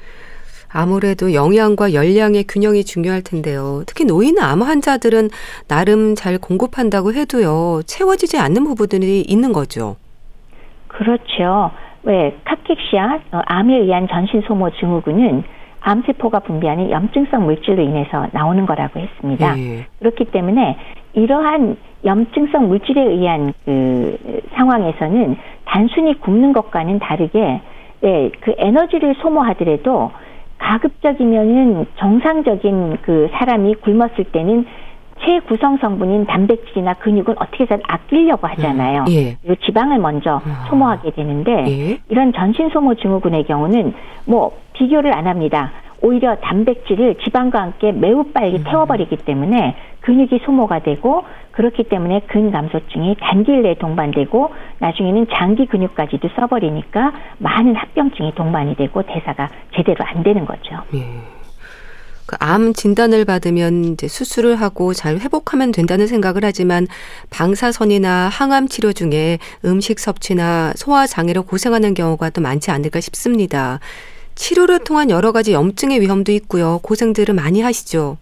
아무래도 0.74 1.34
영양과 1.34 1.94
열량의 1.94 2.46
균형이 2.46 2.84
중요할 2.84 3.22
텐데요. 3.22 3.84
특히 3.86 4.06
노인 4.06 4.40
암 4.40 4.62
환자들은 4.62 5.30
나름 5.68 6.16
잘 6.16 6.40
공급한다고 6.40 7.14
해도요. 7.14 7.82
채워지지 7.86 8.40
않는 8.40 8.64
부분들이 8.64 9.22
있는 9.22 9.54
거죠. 9.54 9.96
그렇죠. 10.88 11.72
왜 12.04 12.36
카케시아 12.44 13.20
어, 13.32 13.42
암에 13.46 13.78
의한 13.78 14.08
전신 14.08 14.42
소모 14.42 14.70
증후군은 14.72 15.44
암세포가 15.80 16.40
분비하는 16.40 16.92
염증성 16.92 17.44
물질로 17.44 17.84
인해서 17.84 18.28
나오는 18.32 18.66
거라고 18.66 19.00
했습니다. 19.00 19.60
예. 19.60 19.86
그렇기 20.00 20.26
때문에 20.26 20.78
이러한 21.14 21.78
염증성 22.06 22.68
물질에 22.68 23.02
의한 23.02 23.54
그 23.66 24.18
상황에서는 24.56 25.38
단순히 25.66 26.20
굶는 26.20 26.54
것과는 26.54 27.00
다르게 27.00 27.62
예, 28.04 28.32
그 28.42 28.54
에너지를 28.58 29.16
소모하더라도 29.22 30.12
가급적이면은 30.64 31.86
정상적인 31.98 33.00
그 33.02 33.30
사람이 33.34 33.76
굶었을 33.76 34.24
때는 34.32 34.66
체구성 35.22 35.78
성분인 35.78 36.26
단백질이나 36.26 36.96
근육은 36.96 37.36
어떻게 37.38 37.64
해서 37.64 37.78
아끼려고 37.84 38.48
하잖아요. 38.48 39.02
음, 39.02 39.12
예. 39.12 39.38
그리고 39.42 39.56
지방을 39.66 40.00
먼저 40.00 40.42
아. 40.44 40.66
소모하게 40.70 41.12
되는데 41.12 41.52
예. 41.68 42.00
이런 42.10 42.34
전신 42.34 42.70
소모 42.70 42.96
증후군의 42.96 43.44
경우는 43.46 43.94
뭐 44.26 44.52
비교를 44.74 45.16
안 45.16 45.28
합니다. 45.28 45.72
오히려 46.02 46.36
단백질을 46.36 47.16
지방과 47.24 47.62
함께 47.62 47.92
매우 47.92 48.24
빨리 48.34 48.58
음. 48.58 48.64
태워버리기 48.66 49.18
때문에 49.18 49.76
근육이 50.02 50.42
소모가 50.46 50.80
되고 50.80 51.24
그렇기 51.54 51.84
때문에 51.84 52.22
근감소증이 52.28 53.18
단기일 53.20 53.64
내에 53.64 53.76
동반되고 53.76 54.54
나중에는 54.80 55.28
장기 55.34 55.66
근육까지도 55.68 56.30
써버리니까 56.36 57.14
많은 57.38 57.76
합병증이 57.76 58.36
동반이 58.36 58.76
되고 58.76 59.02
대사가 59.04 59.50
제대로 59.76 60.04
안 60.06 60.24
되는 60.24 60.46
거죠. 60.46 60.84
예. 60.96 61.06
그암 62.26 62.74
진단을 62.74 63.26
받으면 63.26 63.84
이제 63.86 64.08
수술을 64.08 64.56
하고 64.56 64.94
잘 64.94 65.18
회복하면 65.20 65.72
된다는 65.72 66.08
생각을 66.08 66.42
하지만 66.44 66.88
방사선이나 67.30 68.30
항암 68.30 68.70
치료 68.70 68.94
중에 68.94 69.40
음식 69.66 70.00
섭취나 70.00 70.74
소화 70.76 71.06
장애로 71.06 71.44
고생하는 71.44 71.94
경우가 71.94 72.32
또 72.32 72.42
많지 72.42 72.72
않을까 72.72 73.02
싶습니다. 73.02 73.80
치료를 74.36 74.80
통한 74.80 75.10
여러 75.12 75.32
가지 75.32 75.54
염증의 75.54 76.02
위험도 76.02 76.32
있고요. 76.32 76.80
고생들을 76.82 77.36
많이 77.36 77.62
하시죠. 77.62 78.18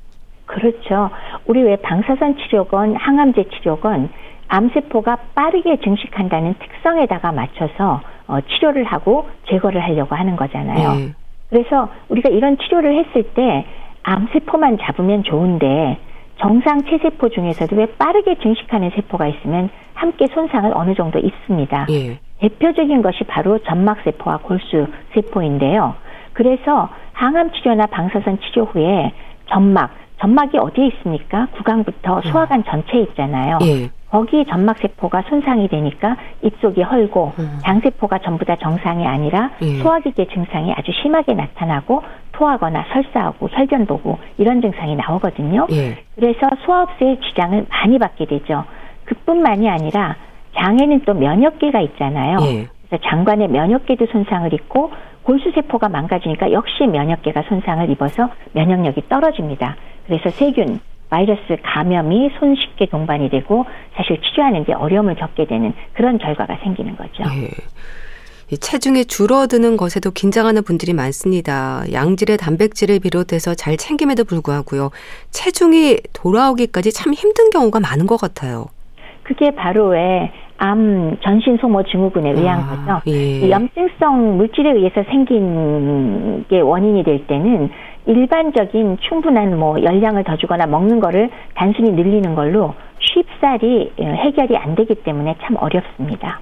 그렇죠. 0.51 1.09
우리 1.45 1.63
왜 1.63 1.77
방사선 1.77 2.37
치료건 2.37 2.95
항암제 2.95 3.45
치료건 3.55 4.09
암세포가 4.49 5.17
빠르게 5.33 5.77
증식한다는 5.77 6.55
특성에다가 6.59 7.31
맞춰서 7.31 8.01
어, 8.27 8.39
치료를 8.41 8.83
하고 8.83 9.29
제거를 9.49 9.81
하려고 9.81 10.15
하는 10.15 10.35
거잖아요. 10.35 10.99
예. 10.99 11.13
그래서 11.49 11.89
우리가 12.09 12.29
이런 12.29 12.57
치료를 12.57 12.97
했을 12.97 13.23
때 13.33 13.65
암세포만 14.03 14.79
잡으면 14.81 15.23
좋은데 15.23 15.97
정상 16.37 16.81
체세포 16.83 17.29
중에서도 17.29 17.75
왜 17.75 17.85
빠르게 17.97 18.35
증식하는 18.35 18.89
세포가 18.95 19.27
있으면 19.27 19.69
함께 19.93 20.27
손상을 20.27 20.69
어느 20.73 20.95
정도 20.95 21.19
입습니다. 21.19 21.85
예. 21.89 22.19
대표적인 22.39 23.01
것이 23.01 23.23
바로 23.25 23.59
점막세포와 23.59 24.37
골수세포인데요. 24.37 25.95
그래서 26.33 26.89
항암 27.13 27.51
치료나 27.51 27.85
방사선 27.85 28.39
치료 28.39 28.65
후에 28.65 29.13
점막, 29.47 29.91
점막이 30.21 30.57
어디에 30.57 30.87
있습니까? 30.87 31.47
구강부터 31.57 32.21
소화관 32.21 32.63
전체에 32.63 33.01
있잖아요. 33.01 33.57
예. 33.63 33.89
거기 34.11 34.45
점막 34.45 34.77
세포가 34.77 35.23
손상이 35.29 35.67
되니까 35.67 36.15
입속이 36.43 36.83
헐고 36.83 37.33
음. 37.39 37.59
장세포가 37.63 38.19
전부 38.19 38.45
다 38.45 38.55
정상이 38.57 39.07
아니라 39.07 39.49
예. 39.63 39.79
소화기계 39.79 40.27
증상이 40.27 40.73
아주 40.73 40.91
심하게 41.01 41.33
나타나고 41.33 42.03
토하거나 42.33 42.85
설사하고 42.91 43.47
혈변 43.47 43.87
도구 43.87 44.17
이런 44.37 44.61
증상이 44.61 44.95
나오거든요. 44.95 45.65
예. 45.71 45.97
그래서 46.15 46.49
소화흡수에 46.65 47.19
지장을 47.19 47.65
많이 47.69 47.97
받게 47.97 48.25
되죠. 48.25 48.65
그뿐만이 49.05 49.69
아니라 49.69 50.17
장에는 50.55 51.01
또 51.05 51.13
면역계가 51.15 51.79
있잖아요. 51.81 52.37
예. 52.41 52.67
그래서 52.87 53.03
장관의 53.09 53.47
면역계도 53.47 54.05
손상을 54.11 54.53
입고 54.53 54.91
골수세포가 55.23 55.89
망가지니까 55.89 56.51
역시 56.51 56.85
면역계가 56.85 57.43
손상을 57.43 57.89
입어서 57.89 58.29
면역력이 58.53 59.07
떨어집니다. 59.07 59.77
그래서 60.05 60.29
세균, 60.29 60.79
바이러스 61.09 61.57
감염이 61.63 62.31
손쉽게 62.39 62.87
동반이 62.87 63.29
되고 63.29 63.65
사실 63.95 64.19
치료하는 64.21 64.63
데 64.63 64.73
어려움을 64.73 65.15
겪게 65.15 65.45
되는 65.45 65.73
그런 65.93 66.17
결과가 66.17 66.57
생기는 66.63 66.95
거죠. 66.95 67.23
예. 67.23 67.49
이 68.49 68.57
체중이 68.57 69.05
줄어드는 69.05 69.77
것에도 69.77 70.11
긴장하는 70.11 70.63
분들이 70.63 70.93
많습니다. 70.93 71.83
양질의 71.91 72.37
단백질을 72.37 72.99
비롯해서 72.99 73.55
잘 73.55 73.77
챙김에도 73.77 74.25
불구하고요. 74.25 74.89
체중이 75.31 75.97
돌아오기까지 76.13 76.91
참 76.93 77.13
힘든 77.13 77.49
경우가 77.49 77.79
많은 77.79 78.07
것 78.07 78.17
같아요. 78.19 78.65
그게 79.23 79.51
바로 79.51 79.89
왜 79.89 80.31
암 80.63 81.17
전신 81.23 81.57
소모 81.57 81.81
증후군에 81.81 82.33
의한 82.33 82.59
아, 82.59 83.01
거죠. 83.01 83.01
예. 83.07 83.39
이 83.39 83.49
염증성 83.49 84.37
물질에 84.37 84.73
의해서 84.73 85.03
생긴 85.09 86.45
게 86.47 86.59
원인이 86.59 87.03
될 87.03 87.25
때는 87.25 87.71
일반적인 88.05 88.97
충분한 89.01 89.57
뭐 89.57 89.81
열량을 89.81 90.23
더 90.23 90.37
주거나 90.37 90.65
먹는 90.65 90.99
거를 90.99 91.29
단순히 91.55 91.91
늘리는 91.91 92.35
걸로 92.35 92.73
쉽사리 92.99 93.91
해결이 93.99 94.57
안 94.57 94.75
되기 94.75 94.95
때문에 94.95 95.35
참 95.41 95.55
어렵습니다. 95.57 96.39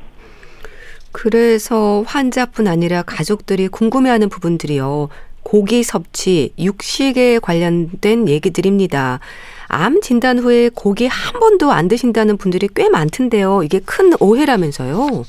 그래서 1.12 2.04
환자뿐 2.06 2.68
아니라 2.68 3.02
가족들이 3.02 3.68
궁금해하는 3.68 4.30
부분들이요. 4.30 5.10
고기 5.42 5.84
섭취, 5.84 6.54
육식에 6.60 7.40
관련된 7.40 8.28
얘기들입니다. 8.28 9.20
암 9.68 10.02
진단 10.02 10.38
후에 10.38 10.70
고기 10.70 11.08
한 11.08 11.40
번도 11.40 11.72
안 11.72 11.88
드신다는 11.88 12.38
분들이 12.38 12.68
꽤 12.76 12.90
많던데요. 12.90 13.64
이게 13.64 13.80
큰 13.80 14.12
오해라면서요. 14.20 15.24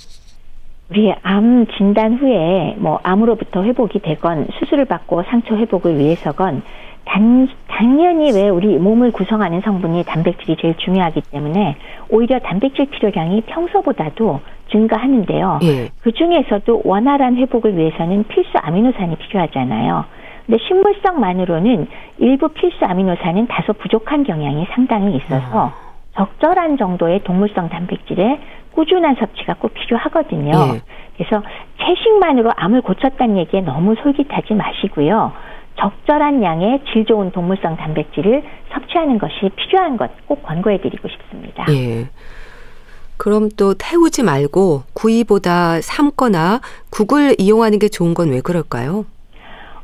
우리 0.90 1.14
암 1.22 1.66
진단 1.76 2.14
후에 2.14 2.74
뭐 2.78 2.98
암으로부터 3.04 3.62
회복이 3.62 4.00
되건 4.00 4.48
수술을 4.58 4.86
받고 4.86 5.22
상처 5.22 5.56
회복을 5.56 5.96
위해서건 5.96 6.62
단, 7.04 7.48
당연히 7.68 8.32
왜 8.32 8.48
우리 8.48 8.76
몸을 8.76 9.12
구성하는 9.12 9.60
성분이 9.60 10.04
단백질이 10.04 10.56
제일 10.60 10.76
중요하기 10.76 11.22
때문에 11.30 11.76
오히려 12.08 12.40
단백질 12.40 12.86
필요량이 12.86 13.42
평소보다도 13.42 14.40
증가하는데요. 14.70 15.60
예. 15.62 15.88
그 16.02 16.12
중에서도 16.12 16.82
원활한 16.84 17.36
회복을 17.36 17.76
위해서는 17.76 18.24
필수 18.24 18.50
아미노산이 18.58 19.16
필요하잖아요. 19.16 20.04
근데 20.46 20.58
식물성만으로는 20.66 21.86
일부 22.18 22.48
필수 22.48 22.84
아미노산은 22.84 23.46
다소 23.46 23.72
부족한 23.74 24.24
경향이 24.24 24.66
상당히 24.74 25.16
있어서 25.16 25.72
적절한 26.14 26.76
정도의 26.76 27.20
동물성 27.20 27.68
단백질의 27.68 28.40
꾸준한 28.74 29.16
섭취가 29.18 29.54
꼭 29.54 29.74
필요하거든요. 29.74 30.50
예. 30.74 30.80
그래서 31.16 31.42
채식만으로 31.80 32.50
암을 32.56 32.82
고쳤다는 32.82 33.36
얘기에 33.38 33.60
너무 33.62 33.94
솔깃하지 34.02 34.54
마시고요. 34.54 35.32
적절한 35.76 36.42
양의 36.42 36.80
질 36.92 37.04
좋은 37.06 37.30
동물성 37.30 37.76
단백질을 37.76 38.42
섭취하는 38.72 39.18
것이 39.18 39.50
필요한 39.56 39.96
것 39.96 40.10
꼭 40.26 40.42
권고해드리고 40.42 41.08
싶습니다. 41.08 41.64
예. 41.72 42.08
그럼 43.16 43.48
또 43.58 43.74
태우지 43.74 44.22
말고 44.22 44.82
구이보다 44.94 45.80
삶거나 45.82 46.60
국을 46.90 47.34
이용하는 47.38 47.78
게 47.78 47.88
좋은 47.88 48.14
건 48.14 48.30
왜 48.30 48.40
그럴까요? 48.40 49.04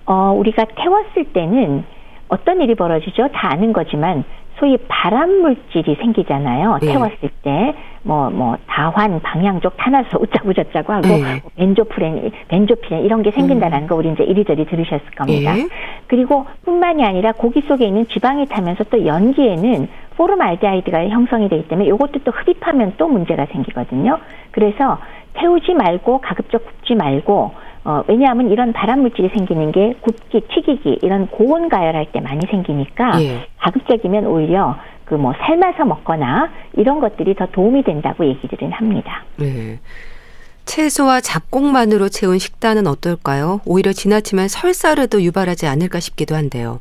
어, 0.06 0.32
우리가 0.38 0.64
태웠을 0.76 1.32
때는 1.32 1.84
어떤 2.28 2.60
일이 2.62 2.74
벌어지죠? 2.74 3.28
다 3.34 3.50
아는 3.52 3.72
거지만 3.72 4.24
소위 4.58 4.76
발암 4.88 5.42
물질이 5.42 5.96
생기잖아요. 5.96 6.78
예. 6.82 6.86
태웠을 6.86 7.30
때 7.42 7.74
뭐 8.06 8.30
뭐 8.30 8.56
다환, 8.66 9.20
방향족, 9.20 9.76
탄화수 9.76 10.16
어쩌고 10.16 10.52
저쩌고 10.52 10.92
하고 10.92 11.08
예. 11.08 11.40
뭐 11.40 11.50
벤조프렌, 11.56 12.30
벤조피렌 12.48 13.04
이런 13.04 13.22
게 13.22 13.30
생긴다는 13.30 13.86
거 13.86 13.96
우리 13.96 14.10
이제 14.10 14.24
이리저리 14.24 14.66
들으셨을 14.66 15.10
겁니다. 15.16 15.58
예. 15.58 15.68
그리고 16.06 16.46
뿐만이 16.64 17.04
아니라 17.04 17.32
고기 17.32 17.60
속에 17.62 17.86
있는 17.86 18.06
지방이 18.08 18.46
타면서 18.46 18.84
또 18.84 19.04
연기에는 19.04 19.88
포름알데하이드가 20.16 21.08
형성이 21.08 21.48
되기 21.48 21.66
때문에 21.68 21.88
이것도 21.88 22.20
또 22.24 22.32
흡입하면 22.32 22.94
또 22.96 23.08
문제가 23.08 23.46
생기거든요. 23.46 24.18
그래서 24.50 24.98
태우지 25.34 25.74
말고 25.74 26.20
가급적 26.20 26.64
굽지 26.64 26.94
말고 26.94 27.52
어, 27.84 28.02
왜냐하면 28.08 28.50
이런 28.50 28.72
발암 28.72 29.00
물질이 29.00 29.28
생기는 29.28 29.70
게 29.70 29.94
굽기, 30.00 30.40
튀기기 30.48 30.98
이런 31.02 31.28
고온 31.28 31.68
가열할 31.68 32.06
때 32.12 32.20
많이 32.20 32.40
생기니까 32.50 33.22
예. 33.22 33.46
가급적이면 33.58 34.26
오히려 34.26 34.76
그 35.06 35.14
뭐 35.14 35.32
삶아서 35.40 35.84
먹거나 35.84 36.50
이런 36.74 37.00
것들이 37.00 37.34
더 37.34 37.46
도움이 37.46 37.84
된다고 37.84 38.26
얘기들은 38.26 38.72
합니다. 38.72 39.24
네. 39.36 39.78
채소와 40.66 41.20
잡곡만으로 41.20 42.08
채운 42.08 42.38
식단은 42.38 42.86
어떨까요? 42.86 43.60
오히려 43.64 43.92
지나치면 43.92 44.48
설사를 44.48 45.06
도 45.06 45.22
유발하지 45.22 45.66
않을까 45.68 46.00
싶기도 46.00 46.34
한데요. 46.34 46.80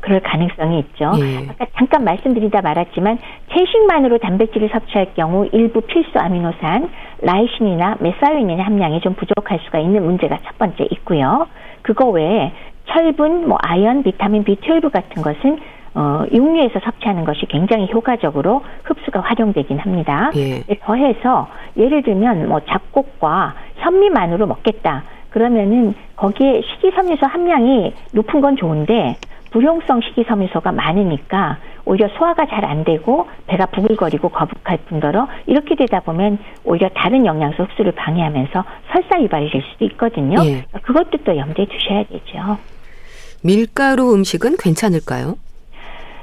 그럴 0.00 0.20
가능성이 0.20 0.78
있죠. 0.80 1.12
예. 1.18 1.48
아까 1.48 1.66
잠깐 1.76 2.04
말씀드리다 2.04 2.62
말았지만 2.62 3.18
채식만으로 3.52 4.18
단백질을 4.18 4.70
섭취할 4.72 5.14
경우 5.14 5.48
일부 5.52 5.80
필수 5.82 6.18
아미노산, 6.18 6.88
라이신이나 7.22 7.98
메사유닌의 8.00 8.62
함량이 8.62 9.00
좀 9.00 9.14
부족할 9.14 9.60
수가 9.64 9.80
있는 9.80 10.04
문제가 10.04 10.38
첫 10.44 10.56
번째 10.58 10.86
있고요. 10.92 11.46
그거 11.82 12.06
외에 12.08 12.52
철분, 12.88 13.48
뭐 13.48 13.58
아연, 13.60 14.02
비타민 14.02 14.44
B12 14.44 14.92
같은 14.92 15.22
것은 15.22 15.58
어, 15.96 16.24
육류에서 16.30 16.78
섭취하는 16.84 17.24
것이 17.24 17.46
굉장히 17.48 17.88
효과적으로 17.90 18.62
흡수가 18.84 19.20
활용되긴 19.20 19.78
합니다. 19.78 20.30
예. 20.36 20.62
네, 20.62 20.78
더해서 20.82 21.48
예를 21.78 22.02
들면 22.02 22.48
뭐 22.50 22.60
잡곡과 22.68 23.54
현미만으로 23.76 24.46
먹겠다. 24.46 25.04
그러면은 25.30 25.94
거기에 26.16 26.60
식이섬유소 26.62 27.26
함량이 27.26 27.94
높은 28.12 28.42
건 28.42 28.56
좋은데 28.58 29.16
불용성 29.52 30.02
식이섬유소가 30.02 30.70
많으니까 30.72 31.56
오히려 31.86 32.08
소화가 32.18 32.46
잘 32.46 32.66
안 32.66 32.84
되고 32.84 33.26
배가 33.46 33.64
부글거리고 33.66 34.28
거북할 34.28 34.78
뿐더러 34.88 35.28
이렇게 35.46 35.76
되다 35.76 36.00
보면 36.00 36.36
오히려 36.64 36.90
다른 36.94 37.24
영양소 37.24 37.62
흡수를 37.62 37.92
방해하면서 37.92 38.64
설사 38.92 39.22
유발이 39.22 39.50
될 39.50 39.62
수도 39.72 39.86
있거든요. 39.86 40.44
예. 40.44 40.64
그것도 40.82 41.18
또 41.24 41.34
염두에 41.36 41.64
두셔야 41.66 42.04
되죠. 42.04 42.58
밀가루 43.42 44.12
음식은 44.12 44.56
괜찮을까요? 44.58 45.36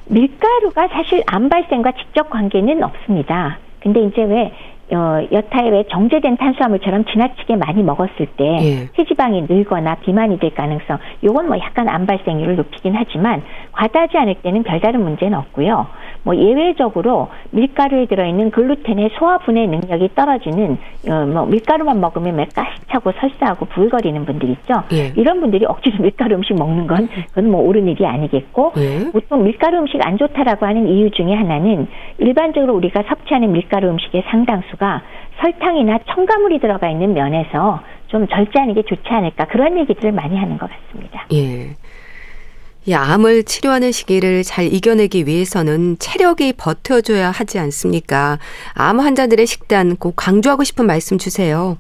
밀가루가 0.06 0.88
사실 0.90 1.24
암 1.28 1.50
발생과 1.50 1.94
직접 1.94 2.30
관계는 2.30 2.84
없습니다. 2.84 3.60
근데 3.80 4.02
이제 4.02 4.24
왜 4.24 4.52
어, 4.92 5.26
여타의 5.32 5.72
왜 5.72 5.84
정제된 5.90 6.38
탄수화물처럼 6.38 7.06
지나치게 7.06 7.56
많이 7.56 7.82
먹었을 7.82 8.28
때 8.38 8.44
예. 8.62 8.88
체지방이 8.96 9.46
늘거나 9.50 9.96
비만이 9.96 10.40
될 10.40 10.54
가능성 10.54 10.98
요건 11.24 11.48
뭐 11.48 11.58
약간 11.58 11.88
암 11.90 12.06
발생률을 12.06 12.58
높이긴 12.58 12.94
하지만 12.96 13.42
과다하지 13.72 14.18
않을 14.18 14.36
때는 14.36 14.64
별다른 14.64 15.02
문제는 15.02 15.38
없고요. 15.38 15.88
뭐 16.24 16.36
예외적으로 16.36 17.30
밀가루에 17.52 18.06
들어있는 18.06 18.52
글루텐의 18.52 19.12
소화 19.20 19.38
분해 19.40 19.68
능력이 19.68 20.10
떨어지는 20.16 20.78
어, 21.10 21.26
뭐 21.26 21.46
밀가루만 21.46 22.00
먹으면 22.00 22.36
매 22.36 22.46
가시차고 22.46 23.12
설사하고 23.20 23.66
부글거리는 23.66 24.26
분들 24.26 24.50
있죠. 24.50 24.84
예. 24.94 25.14
이런 25.16 25.40
분들이 25.42 25.66
억지로 25.66 25.98
밀가루 26.02 26.36
음식 26.36 26.54
먹는 26.56 26.88
건 26.88 27.10
그건 27.30 27.52
뭐 27.52 27.62
옳은 27.62 27.88
일이 27.88 28.06
아니겠고 28.06 28.74
예. 28.78 29.12
보통 29.12 29.44
밀가루 29.44 29.80
음식 29.80 30.00
안 30.06 30.18
좋다라고 30.18 30.66
하는 30.66 30.88
이유 30.88 31.12
중에 31.12 31.34
하나는 31.34 31.88
일반적으로 32.18 32.74
우리가 32.76 33.04
섭취하는 33.08 33.52
밀가루 33.52 33.90
음식의 33.90 34.24
상당수가 34.30 35.02
설탕이나 35.42 36.00
첨가물이 36.08 36.60
들어가 36.60 36.90
있는 36.90 37.14
면에서 37.14 37.82
좀 38.08 38.28
절제하는 38.28 38.76
게 38.76 38.84
좋지 38.84 39.10
않을까 39.10 39.46
그런 39.46 39.78
얘기들을 39.80 40.12
많이 40.12 40.38
하는 40.38 40.58
것 40.58 40.70
같습니다. 40.70 41.26
예. 41.34 41.76
이 42.86 42.94
암을 42.94 43.44
치료하는 43.44 43.92
시기를 43.92 44.44
잘 44.44 44.66
이겨내기 44.66 45.26
위해서는 45.26 45.98
체력이 46.00 46.54
버텨줘야 46.58 47.32
하지 47.32 47.58
않습니까? 47.60 48.38
암 48.74 49.00
환자들의 49.00 49.46
식단 49.46 49.96
꼭 49.96 50.16
강조하고 50.18 50.64
싶은 50.64 50.86
말씀 50.86 51.18
주세요. 51.18 51.78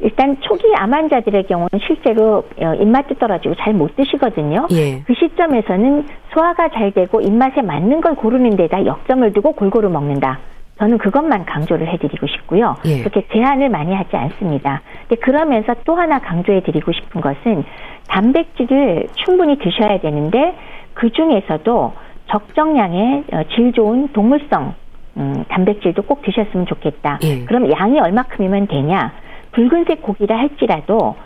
일단 0.00 0.36
초기 0.40 0.62
암 0.76 0.94
환자들의 0.94 1.46
경우는 1.48 1.68
실제로 1.86 2.44
어, 2.58 2.74
입맛도 2.80 3.16
떨어지고 3.16 3.54
잘 3.56 3.74
못 3.74 3.94
드시거든요. 3.96 4.66
예. 4.70 5.02
그 5.02 5.12
시점에서는 5.14 6.06
소화가 6.32 6.70
잘 6.72 6.92
되고 6.92 7.20
입맛에 7.20 7.60
맞는 7.62 8.00
걸 8.00 8.14
고르는 8.14 8.56
데다 8.56 8.86
역점을 8.86 9.32
두고 9.32 9.52
골고루 9.52 9.90
먹는다. 9.90 10.38
저는 10.78 10.98
그것만 10.98 11.44
강조를 11.44 11.88
해드리고 11.88 12.26
싶고요. 12.26 12.76
예. 12.86 13.00
그렇게 13.00 13.26
제한을 13.32 13.68
많이 13.68 13.94
하지 13.94 14.16
않습니다. 14.16 14.82
근데 15.08 15.20
그러면서 15.20 15.74
또 15.84 15.96
하나 15.96 16.20
강조해드리고 16.20 16.92
싶은 16.92 17.20
것은 17.20 17.64
단백질을 18.08 19.08
충분히 19.24 19.58
드셔야 19.58 20.00
되는데 20.00 20.56
그 20.94 21.10
중에서도 21.10 21.92
적정량의 22.30 23.24
어, 23.32 23.42
질 23.54 23.72
좋은 23.72 24.08
동물성 24.12 24.74
음, 25.16 25.44
단백질도 25.48 26.02
꼭 26.02 26.22
드셨으면 26.22 26.66
좋겠다. 26.66 27.18
예. 27.24 27.44
그럼 27.44 27.70
양이 27.72 27.98
얼마큼이면 27.98 28.68
되냐? 28.68 29.12
붉은색 29.52 30.02
고기라 30.02 30.38
할지라도 30.38 31.16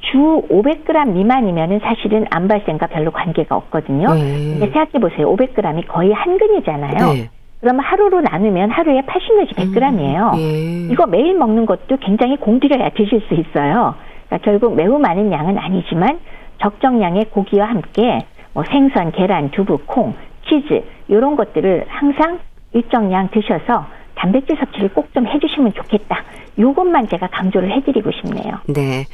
주 0.00 0.42
500g 0.48 1.12
미만이면은 1.12 1.80
사실은 1.80 2.26
암 2.30 2.48
발생과 2.48 2.86
별로 2.86 3.10
관계가 3.10 3.56
없거든요. 3.56 4.14
네. 4.14 4.58
근데 4.58 4.66
생각해 4.70 4.92
보세요. 5.00 5.34
500g이 5.34 5.86
거의 5.88 6.12
한 6.12 6.38
근이잖아요. 6.38 7.12
네. 7.12 7.30
그러면 7.60 7.84
하루로 7.84 8.20
나누면 8.20 8.70
하루에 8.70 9.02
80 9.06 9.36
내지 9.38 9.52
100g이에요. 9.54 10.38
예. 10.38 10.88
이거 10.92 11.06
매일 11.06 11.34
먹는 11.34 11.66
것도 11.66 11.96
굉장히 12.00 12.36
공들여야 12.36 12.90
드실 12.90 13.22
수 13.28 13.34
있어요. 13.34 13.94
그러니까 14.26 14.38
결국 14.44 14.74
매우 14.76 14.98
많은 14.98 15.32
양은 15.32 15.58
아니지만 15.58 16.18
적정량의 16.60 17.26
고기와 17.30 17.66
함께 17.66 18.26
뭐 18.52 18.64
생선, 18.64 19.12
계란, 19.12 19.50
두부, 19.50 19.80
콩, 19.86 20.14
치즈 20.48 20.82
이런 21.08 21.36
것들을 21.36 21.84
항상 21.88 22.38
일정량 22.72 23.30
드셔서 23.30 23.86
단백질 24.14 24.56
섭취를 24.58 24.90
꼭 24.90 25.06
좀 25.14 25.26
해주시면 25.26 25.72
좋겠다. 25.74 26.24
요것만 26.58 27.08
제가 27.08 27.28
강조를 27.28 27.70
해드리고 27.76 28.10
싶네요. 28.12 28.58
네. 28.68 29.04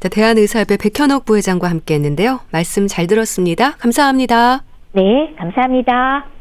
자, 0.00 0.08
대한의사협회 0.08 0.76
백현옥 0.76 1.24
부회장과 1.24 1.68
함께 1.68 1.94
했는데요. 1.94 2.40
말씀 2.52 2.86
잘 2.86 3.06
들었습니다. 3.06 3.72
감사합니다. 3.72 4.62
네, 4.92 5.34
감사합니다. 5.38 6.35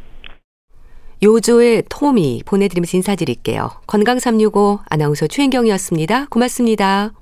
요조의 1.24 1.84
토미 1.90 2.44
보내드리면서 2.46 2.98
인사드릴게요. 2.98 3.70
건강365 3.88 4.80
아나운서 4.86 5.28
최인경이었습니다. 5.28 6.28
고맙습니다. 6.30 7.14